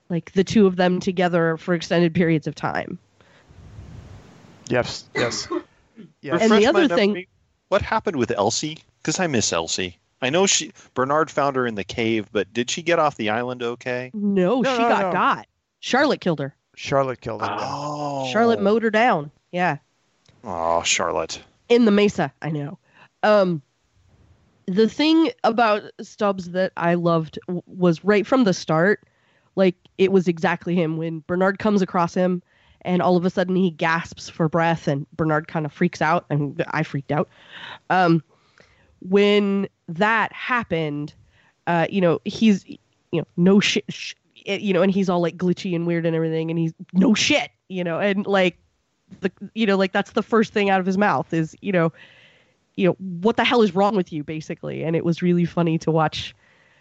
[0.09, 2.99] Like the two of them together for extended periods of time.
[4.69, 5.49] yes, yes,
[6.23, 6.43] yes.
[6.43, 7.29] And the Refresh my other thing- memory,
[7.69, 8.79] what happened with Elsie?
[9.03, 9.99] Because I miss Elsie.
[10.21, 13.31] I know she Bernard found her in the cave, but did she get off the
[13.31, 14.11] island okay?
[14.15, 15.13] No, No, she no, got no.
[15.13, 15.47] got.
[15.81, 16.55] Charlotte killed her.
[16.75, 17.49] Charlotte killed her.
[17.61, 19.31] Oh, Charlotte mowed her down.
[19.53, 19.79] Yeah.
[20.45, 21.41] Oh, Charlotte.
[21.69, 22.79] in the mesa i know
[23.23, 23.61] um
[24.67, 29.03] the thing about stubbs that i loved was right from the start
[29.57, 32.43] like it was exactly him when bernard comes across him
[32.83, 36.25] and all of a sudden he gasps for breath and bernard kind of freaks out
[36.31, 37.29] and i freaked out
[37.91, 38.23] um
[39.01, 41.15] when that happened
[41.67, 42.79] uh you know he's you
[43.13, 46.51] know no shit sh- you know and he's all like glitchy and weird and everything
[46.51, 48.59] and he's no shit you know and like
[49.21, 51.93] the you know like that's the first thing out of his mouth is you know
[52.77, 54.85] you know what the hell is wrong with you basically?
[54.85, 56.33] And it was really funny to watch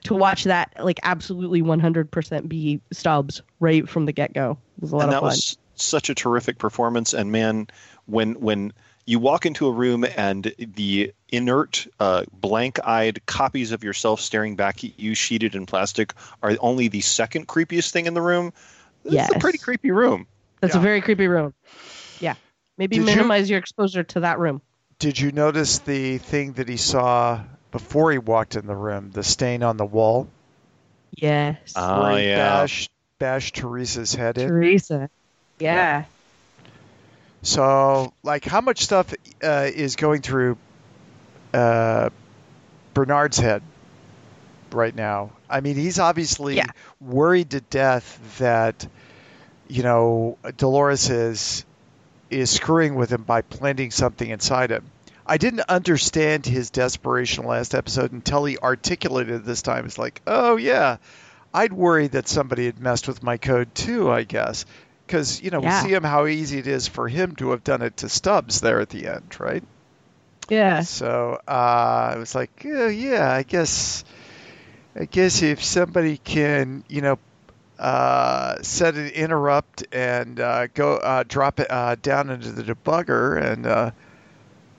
[0.03, 4.59] to watch that like absolutely 100% be Stubbs right from the get-go.
[4.77, 5.29] It was a lot And of that fun.
[5.29, 7.15] was such a terrific performance.
[7.15, 7.65] And man,
[8.05, 8.73] when when
[9.07, 14.83] you walk into a room and the inert, uh, blank-eyed copies of yourself staring back
[14.83, 18.51] at you, sheeted in plastic, are only the second creepiest thing in the room.
[19.05, 19.31] It's Yes.
[19.33, 20.27] a pretty creepy room.
[20.59, 21.53] That's a very creepy room.
[22.19, 22.33] Yeah.
[22.77, 24.61] Maybe Did you- minimize your exposure to that room.
[24.99, 27.41] Did you notice the thing that he saw
[27.71, 29.11] before he walked in the room?
[29.11, 30.27] The stain on the wall
[31.15, 31.57] Yes.
[31.75, 32.37] Oh, where he yeah.
[32.61, 34.49] bashed, bashed Teresa's head in.
[34.49, 35.09] Teresa.
[35.59, 36.03] Yeah.
[37.43, 40.57] So, like, how much stuff uh, is going through
[41.53, 42.09] uh,
[42.93, 43.61] Bernard's head
[44.71, 45.31] right now?
[45.49, 46.65] I mean, he's obviously Yeah.
[46.99, 48.87] worried to death that
[49.67, 51.65] you know Dolores is
[52.29, 54.83] is screwing with him by planting something inside him.
[55.25, 59.85] I didn't understand his desperation last episode until he articulated it this time.
[59.85, 60.97] It's like, oh yeah,
[61.53, 64.09] I'd worry that somebody had messed with my code too.
[64.09, 64.65] I guess
[65.07, 65.81] because you know Yeah.
[65.83, 68.61] we see him how easy it is for him to have done it to Stubbs
[68.61, 69.63] there at the end, right?
[70.49, 70.81] Yeah.
[70.81, 74.03] So uh, I was like, oh, yeah, I guess,
[74.95, 77.19] I guess if somebody can, you know,
[77.79, 83.41] uh, set an interrupt and uh, go uh, drop it uh, down into the debugger
[83.41, 83.91] and uh,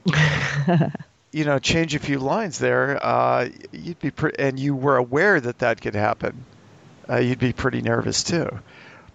[1.33, 5.41] you know change a few lines there, uh, you'd be pre- and you were aware
[5.41, 6.45] that that could happen,
[7.09, 8.49] uh, you'd be pretty nervous too.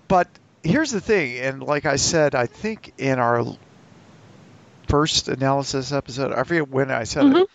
[0.07, 0.27] But
[0.63, 3.45] here's the thing, and like I said, I think in our
[4.87, 7.43] first analysis episode, I forget when I said Mhm.
[7.43, 7.49] it.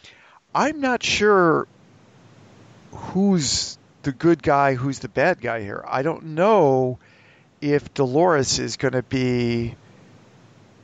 [0.54, 1.66] I'm not sure
[2.92, 5.84] who's the good guy, who's the bad guy here.
[5.86, 6.98] I don't know
[7.60, 9.74] if Dolores is going to be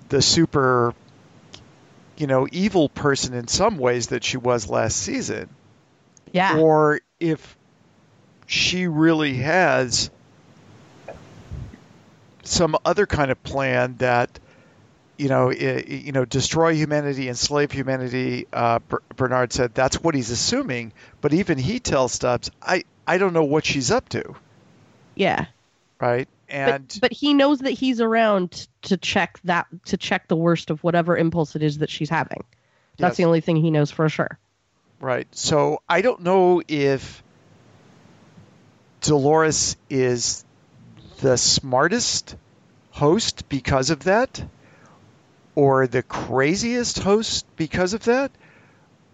[0.09, 0.95] the super,
[2.17, 5.49] you know, evil person in some ways that she was last season,
[6.33, 6.59] yeah.
[6.59, 7.57] or if
[8.47, 10.11] she really has
[12.44, 14.38] some other kind of plan that
[15.16, 18.48] you know, i- you know, destroy humanity, enslave humanity.
[18.52, 23.18] Uh, Ber- Bernard said that's what he's assuming, but even he tells Stubbs, "I, I
[23.18, 24.35] don't know what she's up to."
[25.14, 25.46] yeah.
[26.00, 26.28] Right?
[26.48, 30.70] And but, but he knows that he's around to check that to check the worst
[30.70, 32.42] of whatever impulse it is that she's having.
[32.98, 33.16] That's Yes.
[33.18, 34.37] the only thing he knows for sure.
[35.00, 35.28] Right.
[35.30, 37.22] So I don't know if
[39.00, 40.44] Dolores is
[41.20, 42.37] the smartest
[42.90, 44.44] host because of that,
[45.55, 48.31] or the craziest host because of that,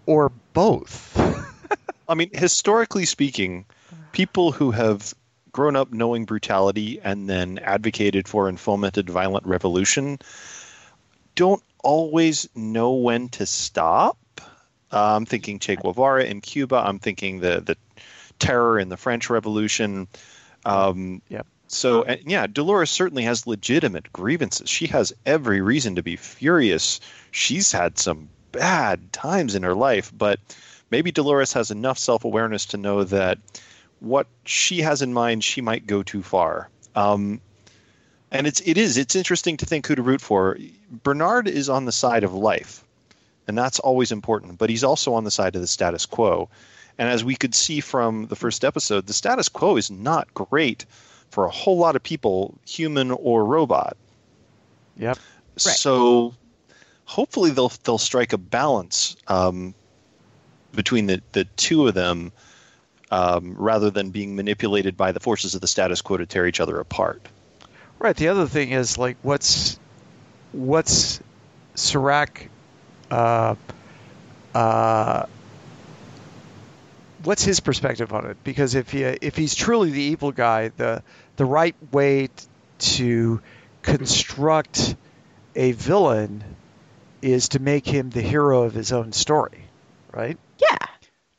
[0.06, 1.16] or both.
[2.08, 3.66] I mean, historically speaking,
[4.12, 5.14] people who have
[5.52, 10.18] grown up knowing brutality and then advocated for and fomented violent revolution
[11.34, 14.18] don't always know when to stop.
[14.92, 16.76] Uh, I'm thinking Che Guevara in Cuba.
[16.76, 17.76] I'm thinking the the
[18.38, 20.08] terror in the French Revolution.
[20.64, 21.46] Um, Yep.
[21.72, 24.68] So and yeah, Dolores certainly has legitimate grievances.
[24.68, 26.98] She has every reason to be furious.
[27.30, 30.40] She's had some bad times in her life, but
[30.90, 33.38] maybe Dolores has enough self awareness to know that
[34.00, 36.68] what she has in mind, she might go too far.
[36.96, 37.40] Um,
[38.32, 40.58] and it's it is it's interesting to think who to root for.
[40.90, 42.82] Bernard is on the side of life,
[43.46, 44.58] and that's always important.
[44.58, 46.48] But he's also on the side of the status quo.
[46.98, 50.84] And as we could see from the first episode, the status quo is not great
[51.30, 53.96] for a whole lot of people, human or robot.
[54.96, 55.18] Yep.
[55.56, 56.34] So
[57.04, 59.74] hopefully they'll they'll strike a balance um,
[60.74, 62.32] between the, the two of them
[63.10, 66.60] um, rather than being manipulated by the forces of the status quo to tear each
[66.60, 67.20] other apart.
[67.98, 68.16] Right.
[68.16, 69.78] The other thing is like, what's
[70.52, 71.20] what's
[71.74, 72.48] Serac,
[73.10, 73.54] uh,
[74.54, 75.26] uh,
[77.24, 78.36] what's his perspective on it?
[78.44, 81.02] Because if he if he's truly the evil guy, the
[81.40, 82.28] the right way
[82.78, 83.40] to
[83.80, 84.94] construct
[85.56, 86.44] a villain
[87.22, 89.64] is to make him the hero of his own story,
[90.12, 90.36] right?
[90.58, 90.76] Yeah.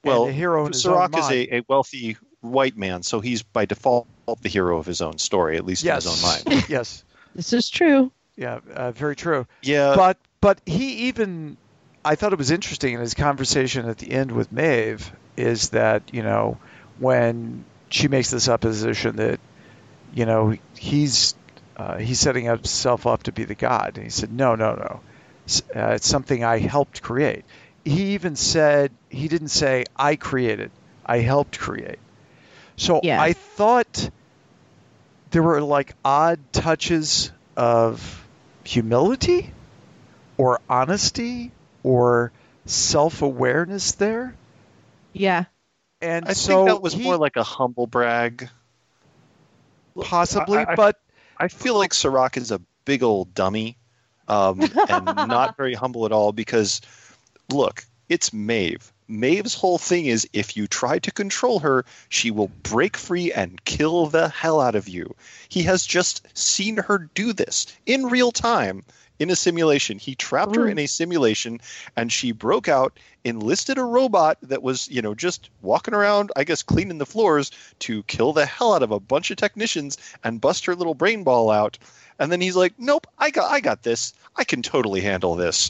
[0.03, 1.33] Well, and the hero in his own Serac is mind.
[1.51, 4.07] a, a wealthy white man, so he's by default
[4.41, 6.65] the hero of his own story, at least yes, in his own mind.
[6.69, 7.03] yes,
[7.35, 8.11] This is true.
[8.35, 9.45] yeah, uh, very true.
[9.61, 11.57] Yeah, but but he even
[12.03, 16.01] I thought it was interesting in his conversation at the end with Maeve is that
[16.11, 16.57] you know
[16.97, 19.39] when she makes this supposition that
[20.13, 21.35] you know he's
[21.77, 24.99] uh, he's setting himself up to be the god and he said no no no
[25.45, 27.43] it's, uh, it's something I helped create.
[27.83, 30.69] He even said he didn't say I created
[31.05, 31.97] I helped create.
[32.77, 33.19] So Yeah.
[33.19, 34.09] I thought
[35.31, 38.27] there were like odd touches of
[38.63, 39.49] humility
[40.37, 41.51] or honesty
[41.83, 42.31] or
[42.65, 44.35] self-awareness there
[45.13, 45.45] Yeah.
[46.01, 48.49] and I so think that was he- more like a humble brag.
[50.01, 50.99] Possibly I- I- but
[51.37, 53.77] I feel like Serac is a big old dummy
[54.27, 56.81] um, and not very humble at all because,
[57.49, 58.91] look, it's Maeve.
[59.07, 63.63] Maeve's whole thing is if you try to control her, she will break free and
[63.65, 65.15] kill the hell out of you.
[65.49, 68.83] He has just seen her do this in real time
[69.21, 69.99] in a simulation.
[69.99, 70.71] He trapped her mm.
[70.71, 71.61] in a simulation
[71.95, 76.43] and she broke out, enlisted a robot that was, you know, just walking around, I
[76.43, 80.41] guess, cleaning the floors to kill the hell out of a bunch of technicians and
[80.41, 81.77] bust her little brain ball out.
[82.17, 84.13] And then he's like, "Nope, I got I got this.
[84.35, 85.69] I can totally handle this."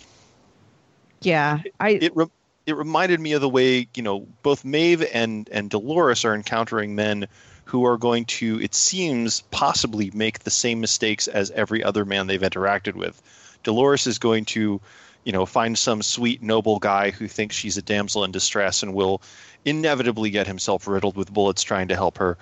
[1.21, 2.31] Yeah, I It re-
[2.65, 6.95] it reminded me of the way, you know, both Maeve and and Dolores are encountering
[6.95, 7.27] men
[7.65, 12.27] who are going to, it seems, possibly make the same mistakes as every other man
[12.27, 13.21] they've interacted with.
[13.63, 14.81] Dolores is going to,
[15.23, 18.93] you know, find some sweet, noble guy who thinks she's a damsel in distress and
[18.93, 19.21] will
[19.63, 22.37] inevitably get himself riddled with bullets trying to help her.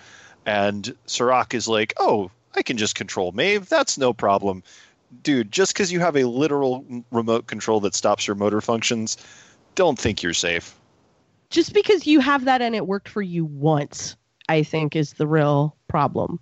[0.46, 3.70] And Serac is like, oh, I can just control Maeve.
[3.70, 4.64] That's no problem.
[5.22, 9.18] Dude, just because you have a literal remote control that stops your motor functions,
[9.76, 10.76] don't think you're safe.
[11.50, 14.16] just because you have that and it worked for you once,
[14.50, 16.40] I think is the real problem.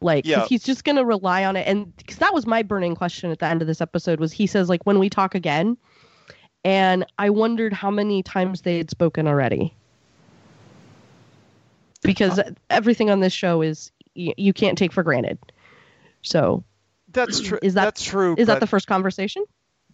[0.00, 0.46] Like Yeah.
[0.46, 1.66] he's just going to rely on it.
[1.66, 4.46] And because that was my burning question at the end of this episode was he
[4.46, 5.76] says, like, when we talk again,
[6.64, 9.74] and I wondered how many times they had spoken already.
[12.02, 15.38] Because uh, everything on this show is y- you can't take for granted.
[16.22, 16.64] So,
[17.12, 17.58] That's true.
[17.62, 18.34] Is that- that's true?
[18.36, 19.44] is that the first conversation?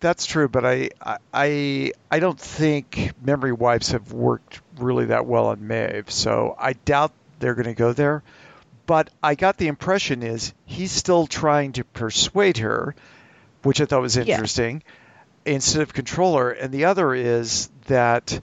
[0.01, 0.91] That's true, but I,
[1.35, 6.75] I I don't think memory wipes have worked really that well on Maeve, so I
[6.75, 8.23] doubt they're going to go there.
[8.87, 12.95] But I got the impression is he's still trying to persuade her,
[13.63, 14.23] which I thought was Yeah.
[14.35, 14.83] interesting,
[15.45, 16.51] instead of control her.
[16.51, 18.41] And the other is that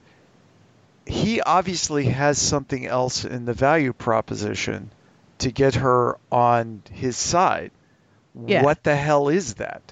[1.06, 4.90] he obviously has something else in the value proposition
[5.38, 7.70] to get her on his side.
[8.46, 8.62] Yeah.
[8.62, 9.82] What the hell is that?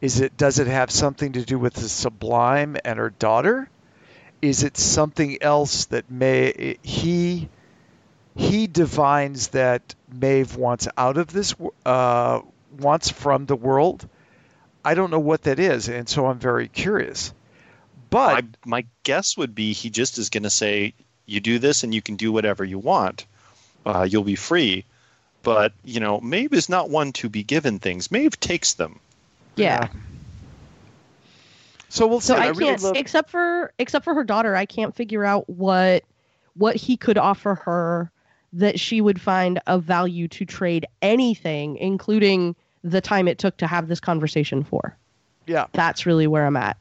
[0.00, 3.68] Is it does it have something to do with the sublime and her daughter?
[4.40, 7.48] Is it something else that may he
[8.40, 12.40] he divines that Maeve wants out of this uh,
[12.78, 14.08] wants from the world?
[14.82, 17.34] I don't know what that is, and so I'm very curious.
[18.08, 20.94] But my, my guess would be he just is going to say,
[21.26, 23.26] you do this and you can do whatever you want.
[23.84, 24.84] Uh, you'll be free.
[25.42, 28.10] But, you know, Maeve is not one to be given things.
[28.10, 29.00] Maeve takes them.
[29.54, 29.88] Yeah.
[31.90, 32.28] So we'll see.
[32.28, 35.48] So I, really can't, love- except for except for her daughter, I can't figure out
[35.48, 36.04] what
[36.54, 38.10] what he could offer her
[38.54, 43.66] that she would find of value to trade anything, including the time it took to
[43.66, 44.96] have this conversation for.
[45.46, 45.66] yeah.
[45.72, 46.76] That's really where I'm at.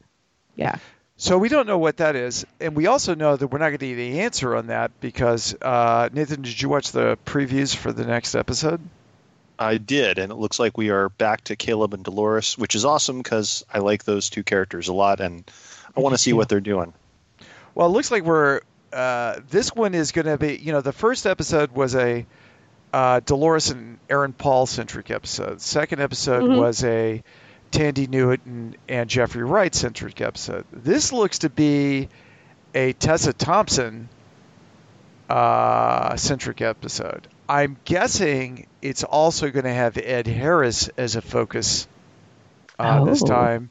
[0.56, 0.78] Yeah.
[1.18, 3.80] So we don't know what that is, and we also know that we're not going
[3.80, 7.92] to get the answer on that because uh, Nathan, did you watch the previews for
[7.92, 8.80] the next episode?
[9.60, 12.86] I did, and it looks like we are back to Caleb and Dolores, which is
[12.86, 15.44] awesome because I like those two characters a lot, and
[15.96, 16.94] I want to see what they're doing.
[17.76, 18.62] Well, it looks like we're.
[18.94, 20.58] Uh, this one is going to be.
[20.58, 22.26] You know, the first episode was a
[22.94, 25.62] uh, Dolores and Aaron Paul centric episode.
[25.62, 26.58] Second episode Mhm.
[26.58, 27.24] was a
[27.72, 30.66] Thandie Newton and Jeffrey Wright centric episode.
[30.74, 32.10] This looks to be
[32.74, 34.10] a Tessa Thompson
[35.30, 37.28] uh, centric episode.
[37.48, 41.88] I'm guessing it's also going to have Ed Harris as a focus
[42.80, 43.28] uh, this Oh.
[43.28, 43.70] time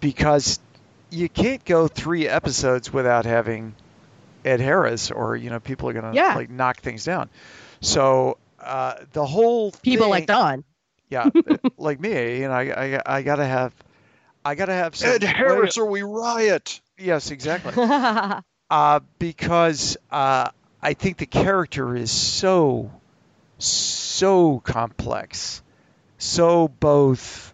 [0.00, 0.58] because
[1.10, 3.74] you can't go three episodes without having
[4.44, 6.34] Ed Harris, or you know people are going to Yeah.
[6.34, 7.30] like knock things down.
[7.80, 10.64] So uh, the whole People thing- like Don.
[11.10, 11.28] yeah,
[11.78, 13.72] like me, you know, I, I, I gotta have,
[14.44, 16.80] I gotta have some Ed Harris, or we riot.
[16.98, 17.72] Yes, exactly.
[18.70, 20.48] uh, because uh,
[20.82, 22.90] I think the character is so,
[23.58, 25.62] so complex,
[26.18, 27.52] so both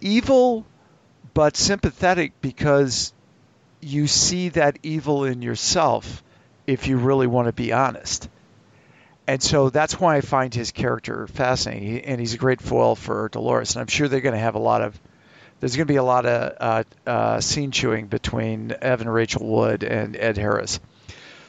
[0.00, 0.66] evil
[1.32, 3.12] but sympathetic because
[3.84, 6.22] you see that evil in yourself
[6.66, 8.28] if you really want to be honest.
[9.26, 13.28] And so that's why I find his character fascinating, and he's a great foil for
[13.30, 13.74] Dolores.
[13.74, 14.98] And I'm sure they're going to have a lot of
[15.60, 19.82] there's going to be a lot of uh, uh, scene chewing between Evan Rachel Wood
[19.82, 20.78] and Ed Harris.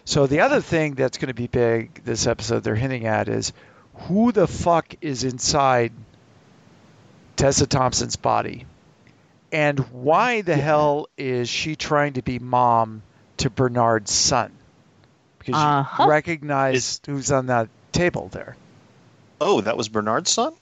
[0.05, 3.51] So the other thing that's going to be big this episode they're hinting at is
[3.93, 5.91] who the fuck is inside
[7.35, 8.65] Tessa Thompson's body,
[9.55, 13.01] and why the hell is she trying to be mom
[13.37, 14.51] to Bernard's son?
[15.39, 16.03] Because Uh-huh.
[16.03, 18.57] you recognize who's on that table there.
[19.39, 20.53] Oh, that was Bernard's son?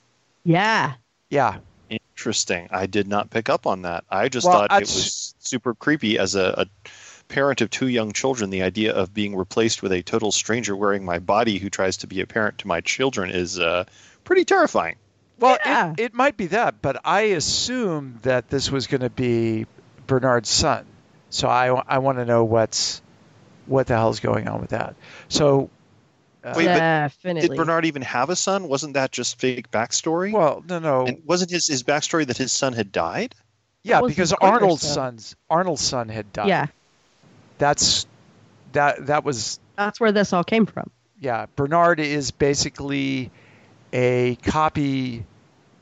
[0.44, 0.94] yeah.
[1.30, 1.58] Yeah,
[1.90, 2.68] Interesting.
[2.70, 4.04] I did not pick up on that.
[4.08, 6.88] I just Well, thought it was super creepy as a, a
[7.26, 8.50] parent of two young children.
[8.50, 12.06] The idea of being replaced with a total stranger wearing my body who tries to
[12.06, 13.84] be a parent to my children is uh,
[14.22, 14.94] pretty terrifying.
[15.44, 15.92] Well, Yeah.
[15.92, 19.66] it, it might be that, but I assumed that this was going to be
[20.06, 20.86] Bernard's son.
[21.30, 23.02] So I, I want to know what's
[23.66, 24.94] what the hell's going on with that.
[25.28, 25.70] So,
[26.44, 27.48] uh, Wait, but Definitely.
[27.48, 28.68] Did Bernard even have a son?
[28.68, 30.32] Wasn't that just fake backstory?
[30.32, 33.34] well, no, no, and wasn't his, his backstory that his son had died?
[33.82, 34.94] yeah, because Arnold's son.
[34.94, 36.48] son's Arnold's son had died.
[36.48, 36.66] yeah,
[37.58, 38.06] that's
[38.72, 40.90] that that was that's where this all came from.
[41.18, 41.46] yeah.
[41.56, 43.30] Bernard is basically
[43.92, 45.24] a copy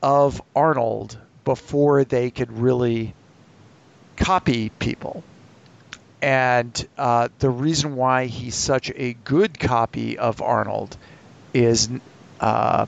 [0.03, 3.15] of Arnold before they could really
[4.17, 5.25] copy people.
[6.21, 10.97] And uh, the reason why he's such a good copy of Arnold
[11.53, 11.89] is
[12.39, 12.87] uh,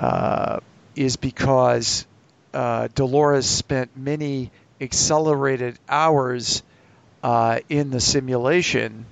[0.00, 0.60] uh,
[0.96, 2.06] is because
[2.54, 6.62] uh, Dolores spent many accelerated hours
[7.22, 9.06] uh, in the simulation,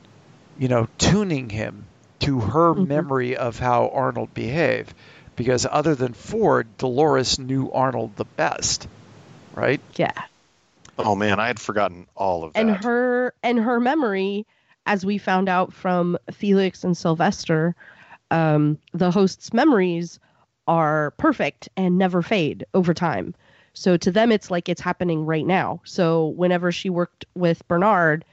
[0.59, 1.87] you know, tuning him
[2.21, 2.89] to her Mhm.
[2.89, 4.95] memory of how Arnold behaved.
[5.37, 8.87] Because other than Ford, Dolores knew Arnold the best,
[9.55, 9.81] right?
[9.97, 10.13] Yeah.
[10.99, 12.61] Oh man, I had forgotten all of that.
[12.61, 14.47] and her and her memory
[14.87, 17.75] as we found out from felix and sylvester
[18.31, 20.21] um, the host's memories
[20.69, 23.35] are perfect and never fade over time
[23.73, 28.25] so to them it's like it's happening right now so whenever she worked with bernard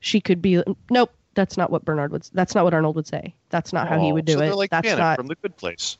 [0.00, 3.34] she could be nope that's not what bernard would that's not what arnold would say
[3.50, 5.34] that's not how he Oh, would do so it like that's Janet not from the
[5.36, 5.98] Good Place.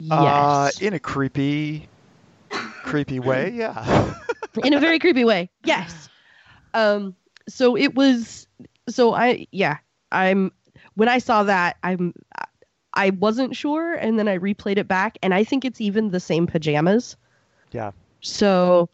[0.00, 1.88] Yes Uh, in a creepy,
[2.82, 4.14] creepy way, yeah.
[4.62, 5.50] in a very creepy way.
[5.64, 6.08] Yes.
[6.74, 7.14] Um.
[7.48, 8.46] So it was.
[8.88, 9.78] So I yeah.
[10.12, 10.52] I'm
[10.94, 12.14] when I saw that I'm
[12.96, 16.20] I wasn't sure, and then I replayed it back, and I think it's even the
[16.20, 17.16] same pajamas.
[17.72, 17.92] Yeah.
[18.22, 18.88] So,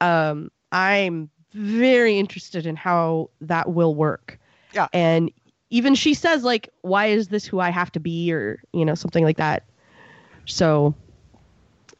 [0.00, 4.38] um, I'm very interested in how that will work.
[4.72, 4.88] Yeah.
[4.94, 5.30] And
[5.68, 8.94] even she says like, "Why is this who I have to be?" or you know
[8.94, 9.64] something like that.
[10.46, 10.94] So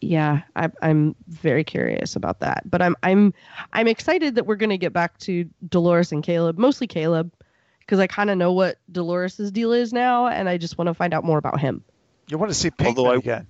[0.00, 2.68] yeah, I, I'm very curious about that.
[2.68, 3.32] But I'm I'm
[3.72, 7.32] I'm excited that we're going to get back to Dolores and Caleb, mostly Caleb,
[7.80, 10.94] because I kind of know what Dolores's deal is now, and I just want to
[10.94, 11.84] find out more about him.
[12.28, 13.46] You want to see Pinkman Although I- again?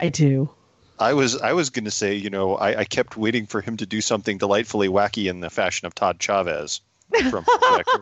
[0.00, 0.50] I do.
[0.96, 3.76] I was I was going to say, you know, I, I kept waiting for him
[3.78, 6.82] to do something delightfully wacky in the fashion of Todd Chavez
[7.30, 7.44] from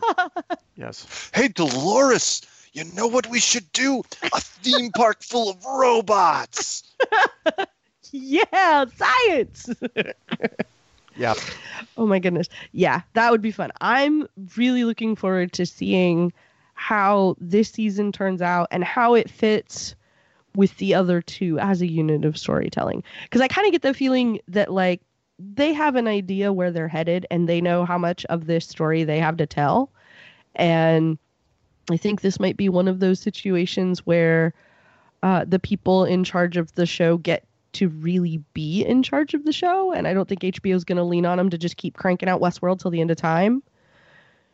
[0.75, 1.31] Yes.
[1.33, 2.41] Hey, Dolores,
[2.73, 4.03] you know what we should do?
[4.33, 6.83] A theme park full of robots.
[8.11, 9.69] yeah, science.
[11.15, 11.35] Yeah.
[11.95, 12.49] oh my goodness.
[12.71, 13.71] Yeah, that would be fun.
[13.81, 16.33] I'm really looking forward to seeing
[16.73, 19.93] how this season turns out and how it fits
[20.55, 23.03] with the other two as a unit of storytelling.
[23.23, 25.01] Because I kind of get the feeling that like
[25.37, 29.03] they have an idea where they're headed and they know how much of this story
[29.03, 29.91] they have to tell.
[30.55, 31.17] And
[31.91, 34.53] I think this might be one of those situations where
[35.21, 39.45] uh, the people in charge of the show get to really be in charge of
[39.45, 39.91] the show.
[39.91, 42.29] And I don't think HBO is going to lean on them to just keep cranking
[42.29, 43.63] out Westworld till the end of time.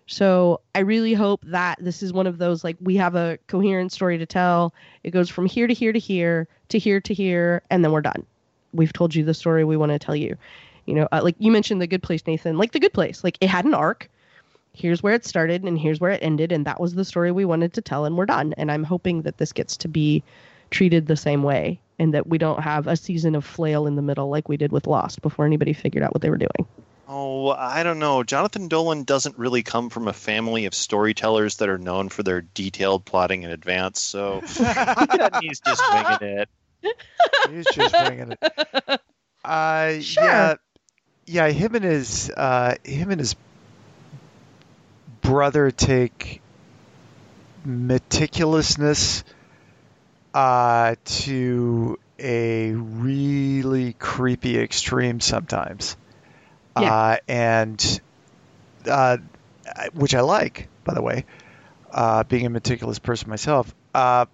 [0.08, 3.92] So I really hope that this is one of those like we have a coherent
[3.92, 4.74] story to tell.
[5.04, 8.02] It goes from here to here to here to here to here, and then we're
[8.02, 8.26] done.
[8.74, 10.36] We've told you the story we want to tell you.
[10.88, 12.58] You know, uh, like you mentioned the Good Place, Nathan.
[12.58, 14.10] Like the Good Place, like it had an arc.
[14.74, 17.46] Here's where it started, and here's where it ended, and that was the story we
[17.46, 18.54] wanted to tell, and we're done.
[18.58, 20.24] And I'm hoping that this gets to be
[20.72, 24.02] treated the same way, and that we don't have a season of flail in the
[24.02, 26.68] middle like we did with Lost before anybody figured out what they were doing.
[27.12, 28.22] Oh, I don't know.
[28.22, 32.42] Jonathan Nolan doesn't really come from a family of storytellers that are known for their
[32.42, 34.42] detailed plotting in advance, so
[35.42, 36.50] he's just winging it.
[37.50, 39.02] He's just winging it.
[39.44, 40.24] Uh, Sure.
[40.24, 40.56] Yeah,
[41.26, 41.48] yeah.
[41.48, 43.36] Him and his uh, him and his
[45.22, 46.42] brother take
[47.66, 49.24] meticulousness
[50.34, 55.98] uh, to a really creepy extreme sometimes.
[56.80, 56.94] Yeah.
[56.94, 58.02] Uh, and
[58.88, 59.18] uh,
[59.94, 61.26] which I like, by the way,
[61.92, 63.74] uh, being a meticulous person myself.
[63.94, 64.26] Uh,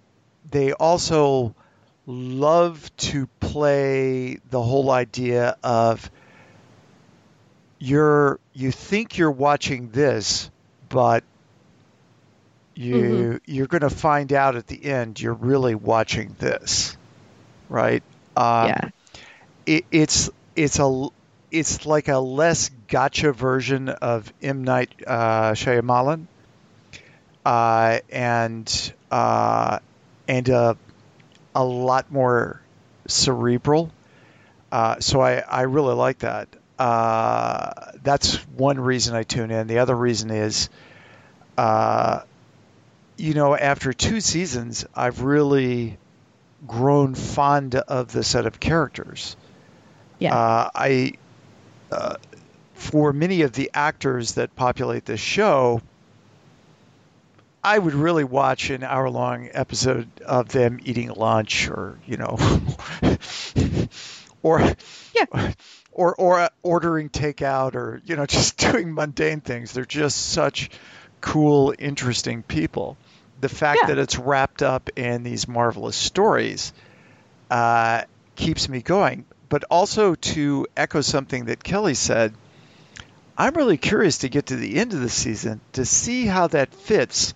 [0.50, 1.54] they also
[2.06, 6.08] love to play the whole idea of
[7.78, 10.50] you're you think you're watching this,
[10.88, 11.24] but
[12.74, 16.96] you you're going to find out at the end you're really watching this,
[17.68, 18.02] right?
[18.36, 18.88] Um, yeah.
[19.66, 21.08] it, it's it's a
[21.50, 26.28] it's like a less gotcha version of M Night uh, Shyamalan,
[27.44, 29.78] uh, and uh,
[30.28, 30.76] and a
[31.54, 32.62] a lot more
[33.06, 33.94] cerebral.
[34.70, 36.48] Uh, so I I really like that.
[36.78, 39.66] Uh, that's one reason I tune in.
[39.66, 40.68] The other reason is,
[41.56, 42.20] uh,
[43.16, 45.96] you know, after two seasons, I've really
[46.66, 49.36] grown fond of the set of characters.
[50.18, 50.34] Yeah.
[50.34, 51.12] Uh, I,
[51.90, 52.16] uh,
[52.74, 55.80] for many of the actors that populate this show,
[57.64, 62.38] I would really watch an hour long episode of them eating lunch or, you know,
[64.42, 64.60] or,
[65.14, 65.52] Yeah.
[65.96, 69.72] Or, or ordering takeout or, you know, just doing mundane things.
[69.72, 70.70] They're just such
[71.20, 72.98] cool, interesting people.
[73.40, 73.88] The fact Yeah.
[73.88, 76.72] that it's wrapped up in these marvelous stories
[77.50, 78.02] uh,
[78.36, 79.26] keeps me going.
[79.48, 82.34] But also to echo something that Kelly said,
[83.36, 86.74] I'm really curious to get to the end of the season to see how that
[86.74, 87.34] fits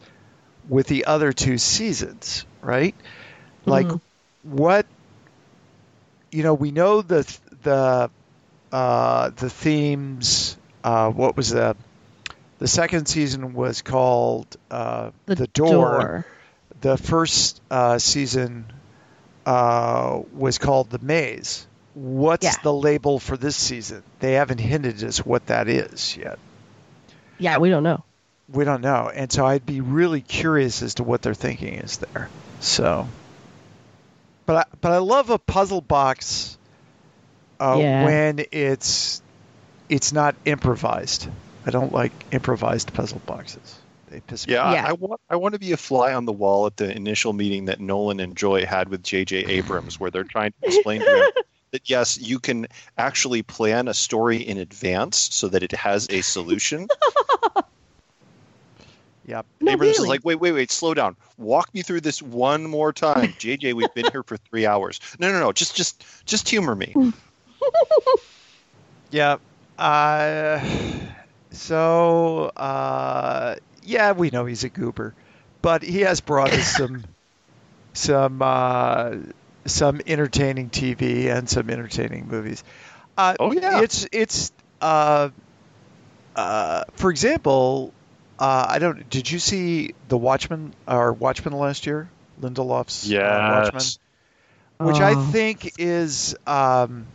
[0.68, 2.94] with the other two seasons, right?
[3.66, 4.00] Like Mhm.
[4.42, 4.86] what
[6.30, 7.22] you know, we know the
[7.62, 8.10] the
[8.72, 10.56] uh, the themes.
[10.82, 11.76] Uh, what was the
[12.58, 16.26] the second season was called uh, the, door.
[16.82, 18.66] The first uh, season
[19.46, 21.66] uh, was called The Maze.
[21.94, 22.54] What's Yeah.
[22.62, 24.02] the label for this season?
[24.20, 26.38] They haven't hinted as what that is yet.
[27.38, 28.04] Yeah, we don't know.
[28.52, 31.98] We don't know, and so I'd be really curious as to what their thinking is
[31.98, 32.28] there.
[32.60, 33.08] So,
[34.44, 36.58] but I, but I love a puzzle box
[37.60, 38.04] uh, Yeah.
[38.04, 39.22] when it's
[39.88, 41.28] it's not improvised.
[41.66, 43.78] I don't like improvised puzzle boxes.
[44.08, 44.74] They piss me Yeah, off.
[44.74, 44.86] Yeah.
[44.86, 47.32] I, I want I want to be a fly on the wall at the initial
[47.32, 49.36] meeting that Nolan and Joy had with J.J.
[49.46, 51.30] Abrams, where they're trying to explain to him
[51.72, 52.66] that yes, you can
[52.98, 56.88] actually plan a story in advance so that it has a solution.
[59.26, 59.46] Yep.
[59.60, 60.06] No, Abrams really.
[60.06, 61.14] is like, wait, wait, wait, slow down.
[61.38, 63.32] Walk me through this one more time.
[63.38, 64.98] JJ, we've been here for three hours.
[65.20, 65.52] No, no, no.
[65.52, 66.92] Just, just, just humor me.
[69.10, 69.36] Yeah.
[69.78, 70.60] Uh,
[71.50, 75.14] so, uh, yeah, we know he's a goober,
[75.62, 77.04] but he has brought us some,
[77.92, 79.16] some, uh,
[79.66, 82.64] some entertaining TV and some entertaining movies.
[83.16, 83.82] Uh, Oh yeah.
[83.82, 85.30] It's it's uh,
[86.36, 87.92] uh, for example,
[88.38, 89.08] uh, I don't.
[89.08, 92.10] Did you see the Watchmen or Watchmen last year?
[92.40, 93.98] Lindelof's uh, Watchmen Yes.
[94.80, 95.16] which I Oh.
[95.16, 97.06] think is um,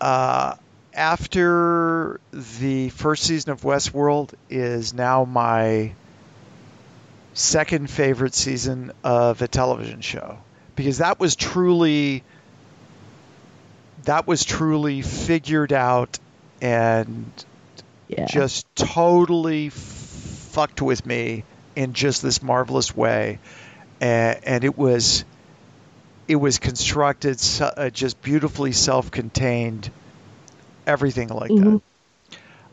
[0.00, 0.54] uh,
[0.94, 5.92] after the first season of Westworld is now my
[7.34, 10.38] second favorite season of a television show
[10.74, 12.22] because that was truly
[14.04, 16.18] that was truly figured out
[16.62, 17.30] and
[18.08, 18.26] Yeah.
[18.26, 21.44] just totally fucked with me
[21.74, 23.38] in just this marvelous way,
[24.00, 25.24] and, and it was
[26.28, 29.90] it was constructed so, uh, just beautifully self-contained,
[30.86, 31.56] everything like Mhm.
[31.56, 31.80] that.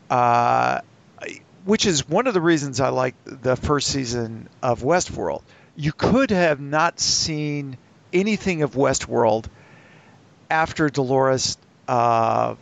[0.10, 0.80] Uh,
[1.66, 5.41] which is one of the reasons I like the first season of Westworld.
[5.76, 7.78] You could have not seen
[8.14, 9.45] anything of Westworld
[10.49, 12.56] after Dolores uh,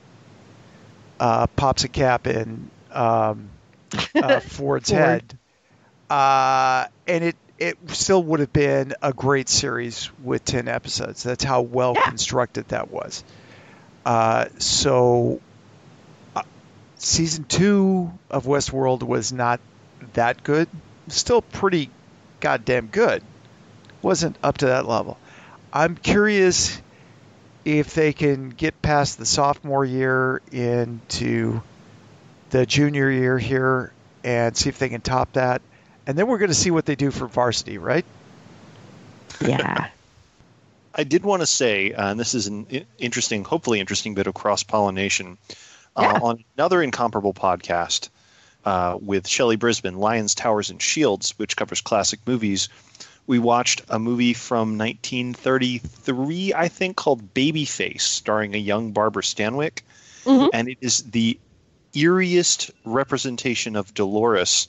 [1.19, 3.49] uh, pops a cap in um,
[4.21, 5.23] uh, Ford's Ford.
[5.29, 5.37] head,
[6.09, 11.21] uh, and it it still would have been a great series with ten episodes.
[11.23, 12.09] That's how well Yeah.
[12.09, 13.23] constructed that was.
[14.03, 15.39] Uh, so,
[16.35, 16.41] uh,
[16.97, 19.59] season two of Westworld was not
[20.13, 20.67] that good.
[21.07, 21.91] Still pretty
[22.39, 23.21] goddamn good.
[24.01, 25.19] Wasn't up to that level.
[25.71, 26.81] I'm curious
[27.63, 31.61] if they can get past the sophomore year into
[32.49, 33.93] the junior year here
[34.23, 35.61] and see if they can top that.
[36.07, 38.05] And then we're going to see what they do for varsity, right?
[39.39, 39.89] yeah.
[40.93, 44.33] I did want to say, uh, and this is an interesting, hopefully interesting bit of
[44.33, 45.37] cross pollination.
[45.97, 46.13] Yeah.
[46.13, 48.09] Uh, on another incomparable podcast
[48.65, 52.69] uh, with Shelley Brisbane, Lions, Towers, and Shields, which covers classic movies,
[53.27, 59.81] we watched a movie from 1933, I think, called Babyface, starring a young Barbara Stanwyck.
[60.25, 60.49] Mhm.
[60.53, 61.39] And it is the
[61.93, 64.67] eeriest representation of Dolores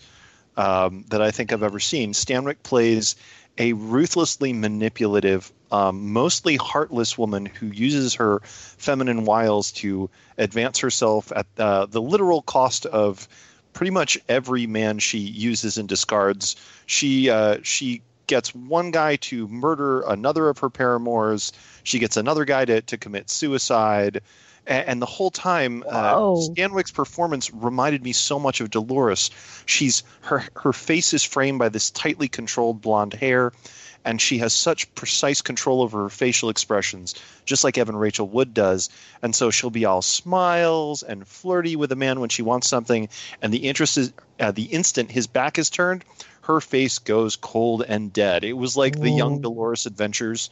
[0.57, 2.13] um, that I think I've ever seen.
[2.13, 3.17] Stanwyck plays
[3.59, 11.33] a ruthlessly manipulative, um, mostly heartless woman who uses her feminine wiles to advance herself
[11.35, 13.29] at uh, the literal cost of
[13.73, 16.57] pretty much every man she uses and discards.
[16.87, 21.53] She uh, she gets one guy to murder another of her paramours.
[21.83, 24.23] She gets another guy to, to commit suicide.
[24.67, 26.15] A- And the whole time, uh,
[26.55, 29.31] Stanwyck's performance reminded me so much of Dolores.
[29.67, 33.53] She's her her face is framed by this tightly controlled blonde hair,
[34.05, 38.55] and she has such precise control over her facial expressions, just like Evan Rachel Wood
[38.55, 38.89] does.
[39.23, 43.09] And so she'll be all smiles and flirty with a man when she wants something,
[43.41, 46.05] and the interest is uh, the instant his back is turned,
[46.43, 48.43] her face goes cold and dead.
[48.45, 50.51] It was like the young Dolores Adventures.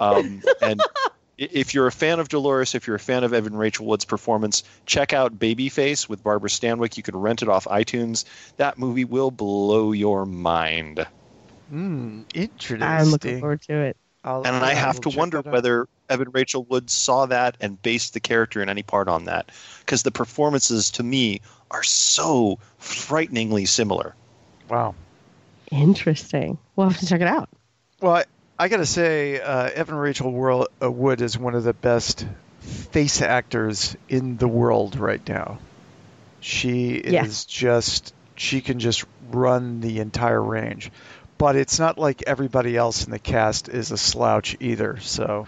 [0.00, 0.80] Um, and
[1.38, 4.62] if you're a fan of Dolores, if you're a fan of Evan Rachel Wood's performance,
[4.86, 6.96] check out Babyface with Barbara Stanwyck.
[6.96, 8.24] You can rent it off iTunes.
[8.56, 11.06] That movie will blow your mind.
[11.68, 12.82] Hmm, interesting.
[12.82, 13.96] I'm looking forward to it.
[14.24, 18.14] I'll- And I have will to wonder whether Evan Rachel Wood saw that and based
[18.14, 19.50] the character in any part on that.
[19.80, 24.14] Because the performances to me are so frighteningly similar.
[24.68, 24.94] Wow.
[25.70, 26.58] Interesting.
[26.76, 27.48] We'll have to check it out.
[28.00, 28.24] Well,
[28.58, 31.72] I, I got to say, uh, Evan Rachel World, uh, Wood is one of the
[31.72, 32.26] best
[32.60, 35.58] face actors in the world right now.
[36.40, 37.24] She Yeah.
[37.24, 40.90] is just, she can just run the entire range.
[41.38, 44.98] But it's not like everybody else in the cast is a slouch either.
[45.00, 45.46] So,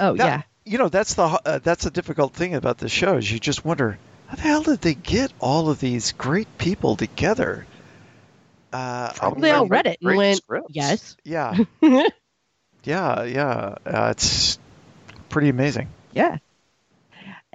[0.00, 0.42] Oh That- yeah.
[0.64, 3.64] you know, that's the uh, that's the difficult thing about the show is you just
[3.64, 7.64] wonder how the hell did they get all of these great people together?
[8.72, 10.70] Uh, I Probably all read it and went, scripts.
[10.74, 11.16] yes.
[11.22, 11.56] Yeah,
[12.84, 13.74] yeah, yeah.
[13.84, 14.58] Uh, it's
[15.28, 15.88] pretty amazing.
[16.12, 16.38] Yeah.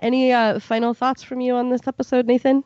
[0.01, 2.63] Any uh, final thoughts from you on this episode, Nathan?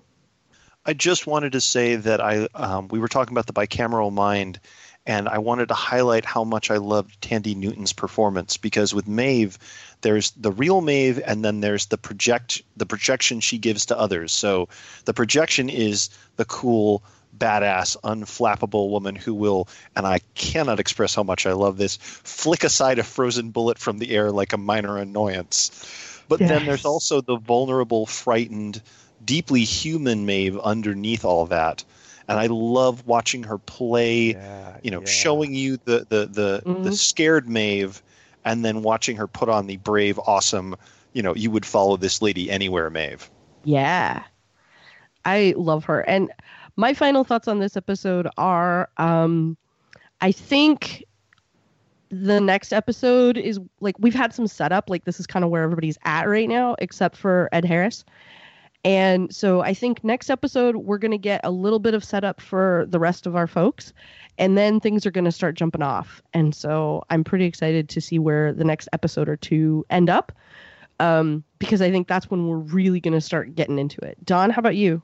[0.86, 4.60] I just wanted to say that I um, we were talking about the bicameral mind,
[5.06, 9.58] and I wanted to highlight how much I loved Thandie Newton's performance because with Maeve,
[10.02, 14.32] there's the real Maeve, and then there's the project the projection she gives to others.
[14.32, 14.70] So
[15.06, 17.02] the projection is the cool,
[17.38, 22.64] badass, unflappable woman who will, and I cannot express how much I love this, flick
[22.64, 26.24] aside a frozen bullet from the air like a minor annoyance.
[26.30, 28.82] But then there's also the vulnerable, frightened,
[29.24, 31.84] deeply human Maeve underneath all that.
[32.28, 35.06] And I love watching her play, Yeah, you know, yeah.
[35.08, 36.98] showing you the the the, the Mhm.
[36.98, 38.02] scared Maeve
[38.46, 40.76] and then watching her put on the brave, awesome,
[41.14, 43.30] you know, you would follow this lady anywhere Maeve.
[43.66, 44.24] Yeah.
[45.26, 46.02] I love her.
[46.02, 46.32] And
[46.76, 49.58] my final thoughts on this episode are um
[50.22, 51.04] I think
[52.10, 55.64] the next episode is like we've had some setup like this is kind of where
[55.64, 58.06] everybody's at right now except for Ed Harris.
[58.86, 62.42] And so I think next episode we're going to get a little bit of setup
[62.42, 63.94] for the rest of our folks
[64.38, 66.22] and then things are going to start jumping off.
[66.34, 70.32] And so I'm pretty excited to see where the next episode or two end up.
[71.00, 74.24] Um, because I think that's when we're really going to start getting into it.
[74.24, 75.02] Don, how about you?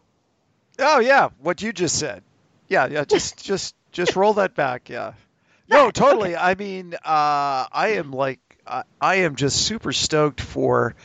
[0.80, 2.24] Oh yeah, what you just said.
[2.68, 3.04] Yeah, yeah.
[3.10, 4.90] Just just just roll that back.
[4.90, 5.14] Yeah.
[5.72, 6.36] No, totally.
[6.36, 7.00] I mean, uh,
[7.72, 10.96] I am like, I I am just super stoked for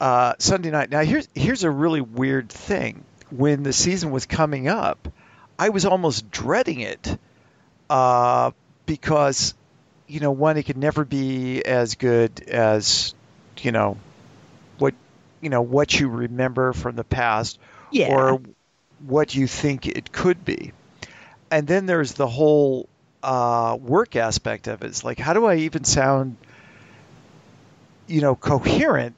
[0.00, 0.90] uh, Sunday night.
[0.90, 3.04] Now here's here's a really weird thing.
[3.30, 5.08] When the season was coming up,
[5.58, 7.18] I was almost dreading it
[7.90, 8.52] uh,
[8.86, 9.54] because
[10.06, 13.14] you know one it could never be as good as
[13.60, 13.98] you know
[14.78, 14.94] what
[15.40, 17.58] you know what you remember from the past
[17.90, 18.08] Yeah.
[18.14, 18.40] or
[19.06, 20.72] what you think it could be.
[21.50, 22.88] And then there's the whole
[23.22, 24.88] uh, work aspect of it.
[24.88, 26.36] It's like, how do I even sound,
[28.06, 29.14] you know, coherent,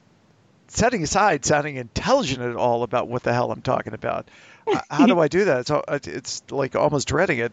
[0.67, 4.27] setting aside sounding intelligent at all about what the hell I'm talking about?
[4.65, 5.67] Uh, how do I do that?
[5.67, 7.51] So it's, it's like almost dreading it.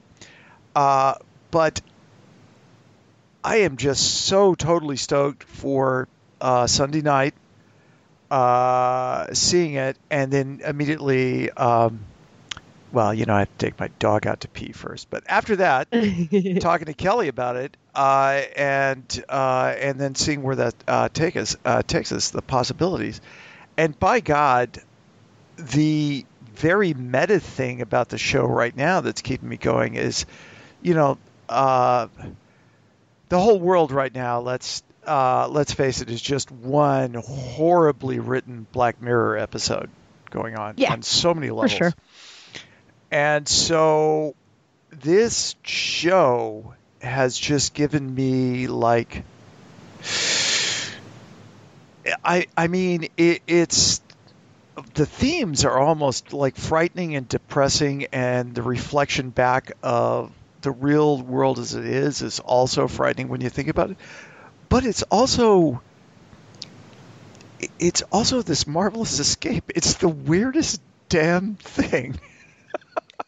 [0.76, 1.14] Uh,
[1.50, 1.80] but
[3.42, 6.06] I am just so totally stoked for
[6.40, 7.34] uh, Sunday night
[8.30, 12.00] uh, seeing it, and then immediately, um,
[12.92, 15.10] well, you know, I have to take my dog out to pee first.
[15.10, 15.88] But after that,
[16.60, 21.36] talking to Kelly about it, uh, and uh, and then seeing where that uh, take
[21.36, 23.20] us, uh, takes us, the possibilities,
[23.76, 24.78] and by God,
[25.56, 26.24] the
[26.54, 30.26] very meta thing about the show right now that's keeping me going is,
[30.82, 31.18] you know,
[31.48, 32.08] uh,
[33.28, 34.40] the whole world right now.
[34.40, 39.90] Let's uh, let's face it, is just one horribly written Black Mirror episode
[40.30, 41.72] going on Yeah, on so many levels.
[41.72, 41.92] sure.
[43.10, 44.34] And so
[44.90, 49.24] this show has just given me like
[52.24, 54.00] I I mean it, it's
[54.94, 61.20] the themes are almost like frightening and depressing and the reflection back of the real
[61.20, 63.96] world as it is is also frightening when you think about it.
[64.68, 65.80] But it's also
[67.78, 69.70] it's also this marvelous escape.
[69.74, 72.20] It's the weirdest damn thing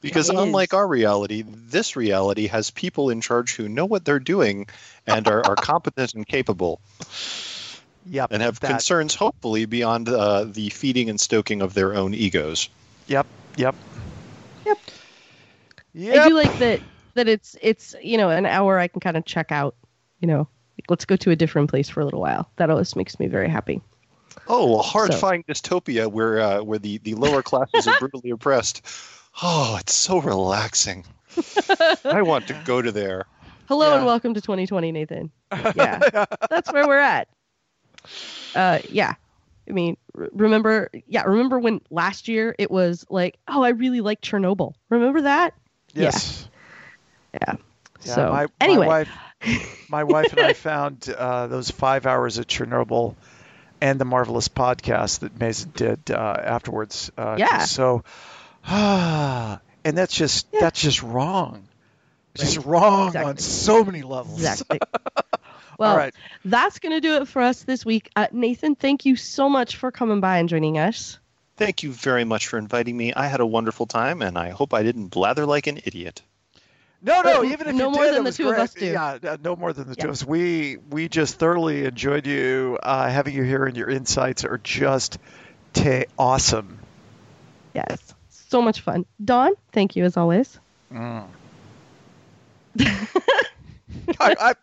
[0.00, 4.66] Because unlike our reality, this reality has people in charge who know what they're doing
[5.06, 6.80] and are, are competent and capable
[8.06, 12.14] yep and have that- concerns hopefully beyond uh, the feeding and stoking of their own
[12.14, 12.68] egos.
[13.06, 13.26] Yep.
[13.56, 13.76] Yep.
[14.64, 14.78] Yep.
[15.94, 16.20] Yep.
[16.20, 16.80] I do like that
[17.14, 19.74] that it's it's you know an hour I can kind of check out.
[20.20, 20.48] You know,
[20.78, 22.50] like, let's go to a different place for a little while.
[22.56, 23.80] That always makes me very happy.
[24.46, 28.86] Oh, a horrifying dystopia where uh, where the, the lower classes are brutally oppressed.
[29.42, 31.04] Oh, it's so relaxing.
[32.04, 33.24] I want to go to there.
[33.68, 35.30] Hello and welcome to 2020, Nathan.
[35.74, 37.28] Yeah, that's where we're at.
[38.54, 39.14] Uh, yeah.
[39.68, 44.20] I mean, remember, yeah, remember when last year it was like, oh, I really like
[44.20, 44.74] Chernobyl.
[44.88, 45.54] Remember that?
[45.94, 46.48] Yes.
[47.34, 47.54] Yeah.
[48.02, 49.08] Yeah, so my, anyway, my wife,
[49.88, 53.14] my wife and I found uh, those five hours at Chernobyl
[53.80, 57.10] and the marvelous podcast that Mazin did uh, afterwards.
[57.16, 57.58] Uh, Yeah.
[57.58, 57.72] just
[58.68, 58.70] So,
[59.84, 60.60] and that's just Yeah.
[60.60, 61.66] that's just wrong.
[62.34, 64.38] Just wrong on so many levels.
[64.38, 64.78] exactly.
[65.78, 66.14] Well, All right.
[66.44, 68.10] that's going to do it for us this week.
[68.14, 71.18] Uh, Nathan, thank you so much for coming by and joining us.
[71.56, 73.14] Thank you very much for inviting me.
[73.14, 76.20] I had a wonderful time, and I hope I didn't blather like an idiot.
[77.00, 77.42] No, no.
[77.44, 78.84] Even if no you more did, than it the was two of us do.
[78.84, 80.22] Yeah, uh, no more than the two of us.
[80.22, 82.78] We we just thoroughly enjoyed you.
[82.82, 85.16] Uh, having you here, and your insights are just
[85.72, 86.78] ta- awesome.
[87.74, 87.98] Yes.
[88.50, 89.06] So much fun.
[89.24, 90.58] Don, thank you as always.
[90.92, 91.24] Mm.
[92.80, 93.06] I,
[94.18, 94.54] I,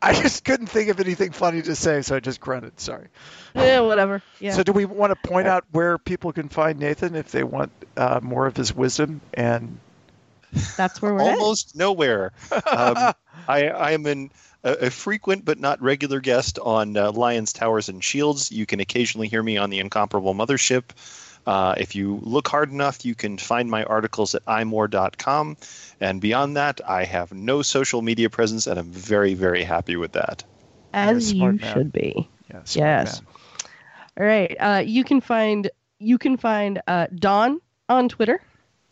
[0.00, 2.78] I just couldn't think of anything funny to say, so I just grunted.
[2.78, 3.08] Sorry.
[3.56, 4.22] Yeah, whatever.
[4.38, 4.52] Yeah.
[4.52, 7.72] So, do we want to point out where people can find Nathan if they want
[7.96, 9.20] uh, more of his wisdom?
[9.32, 9.80] And
[10.76, 11.38] that's where we're at.
[11.38, 12.30] Almost nowhere.
[12.52, 12.60] Um,
[13.48, 14.30] I, I am an,
[14.62, 18.52] a, a frequent but not regular guest on uh, Lions, Towers, and Shields.
[18.52, 20.84] You can occasionally hear me on the Incomparable Mothership.
[21.46, 25.56] Uh, if you look hard enough, you can find my articles at imore.com.
[26.00, 30.12] And beyond that, I have no social media presence, and I'm very, very happy with
[30.12, 30.44] that.
[30.92, 31.74] As You're a you smart man.
[31.74, 32.28] should be.
[32.50, 33.20] yeah, Yes.
[33.20, 33.28] man.
[34.18, 34.56] All right.
[34.58, 38.40] Uh, you can find you can find uh, Don on Twitter,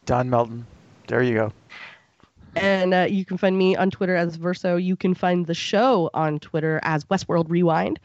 [0.06, 0.66] Don Melton.
[1.06, 1.52] There you go.
[2.56, 4.76] And uh, you can find me on Twitter as Verso.
[4.76, 7.98] You can find the show on Twitter as Westworld Rewind,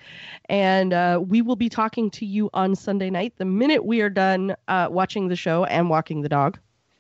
[0.50, 4.10] and uh, we will be talking to you on Sunday night the minute we are
[4.10, 6.58] done uh, watching the show and walking the dog,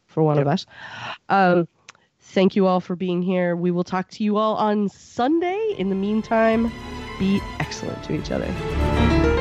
[0.07, 0.65] for one of us.
[1.29, 1.67] Um,
[2.19, 3.55] thank you all for being here.
[3.55, 5.75] We will talk to you all on Sunday.
[5.77, 6.71] In the meantime,
[7.19, 9.36] be excellent to each other.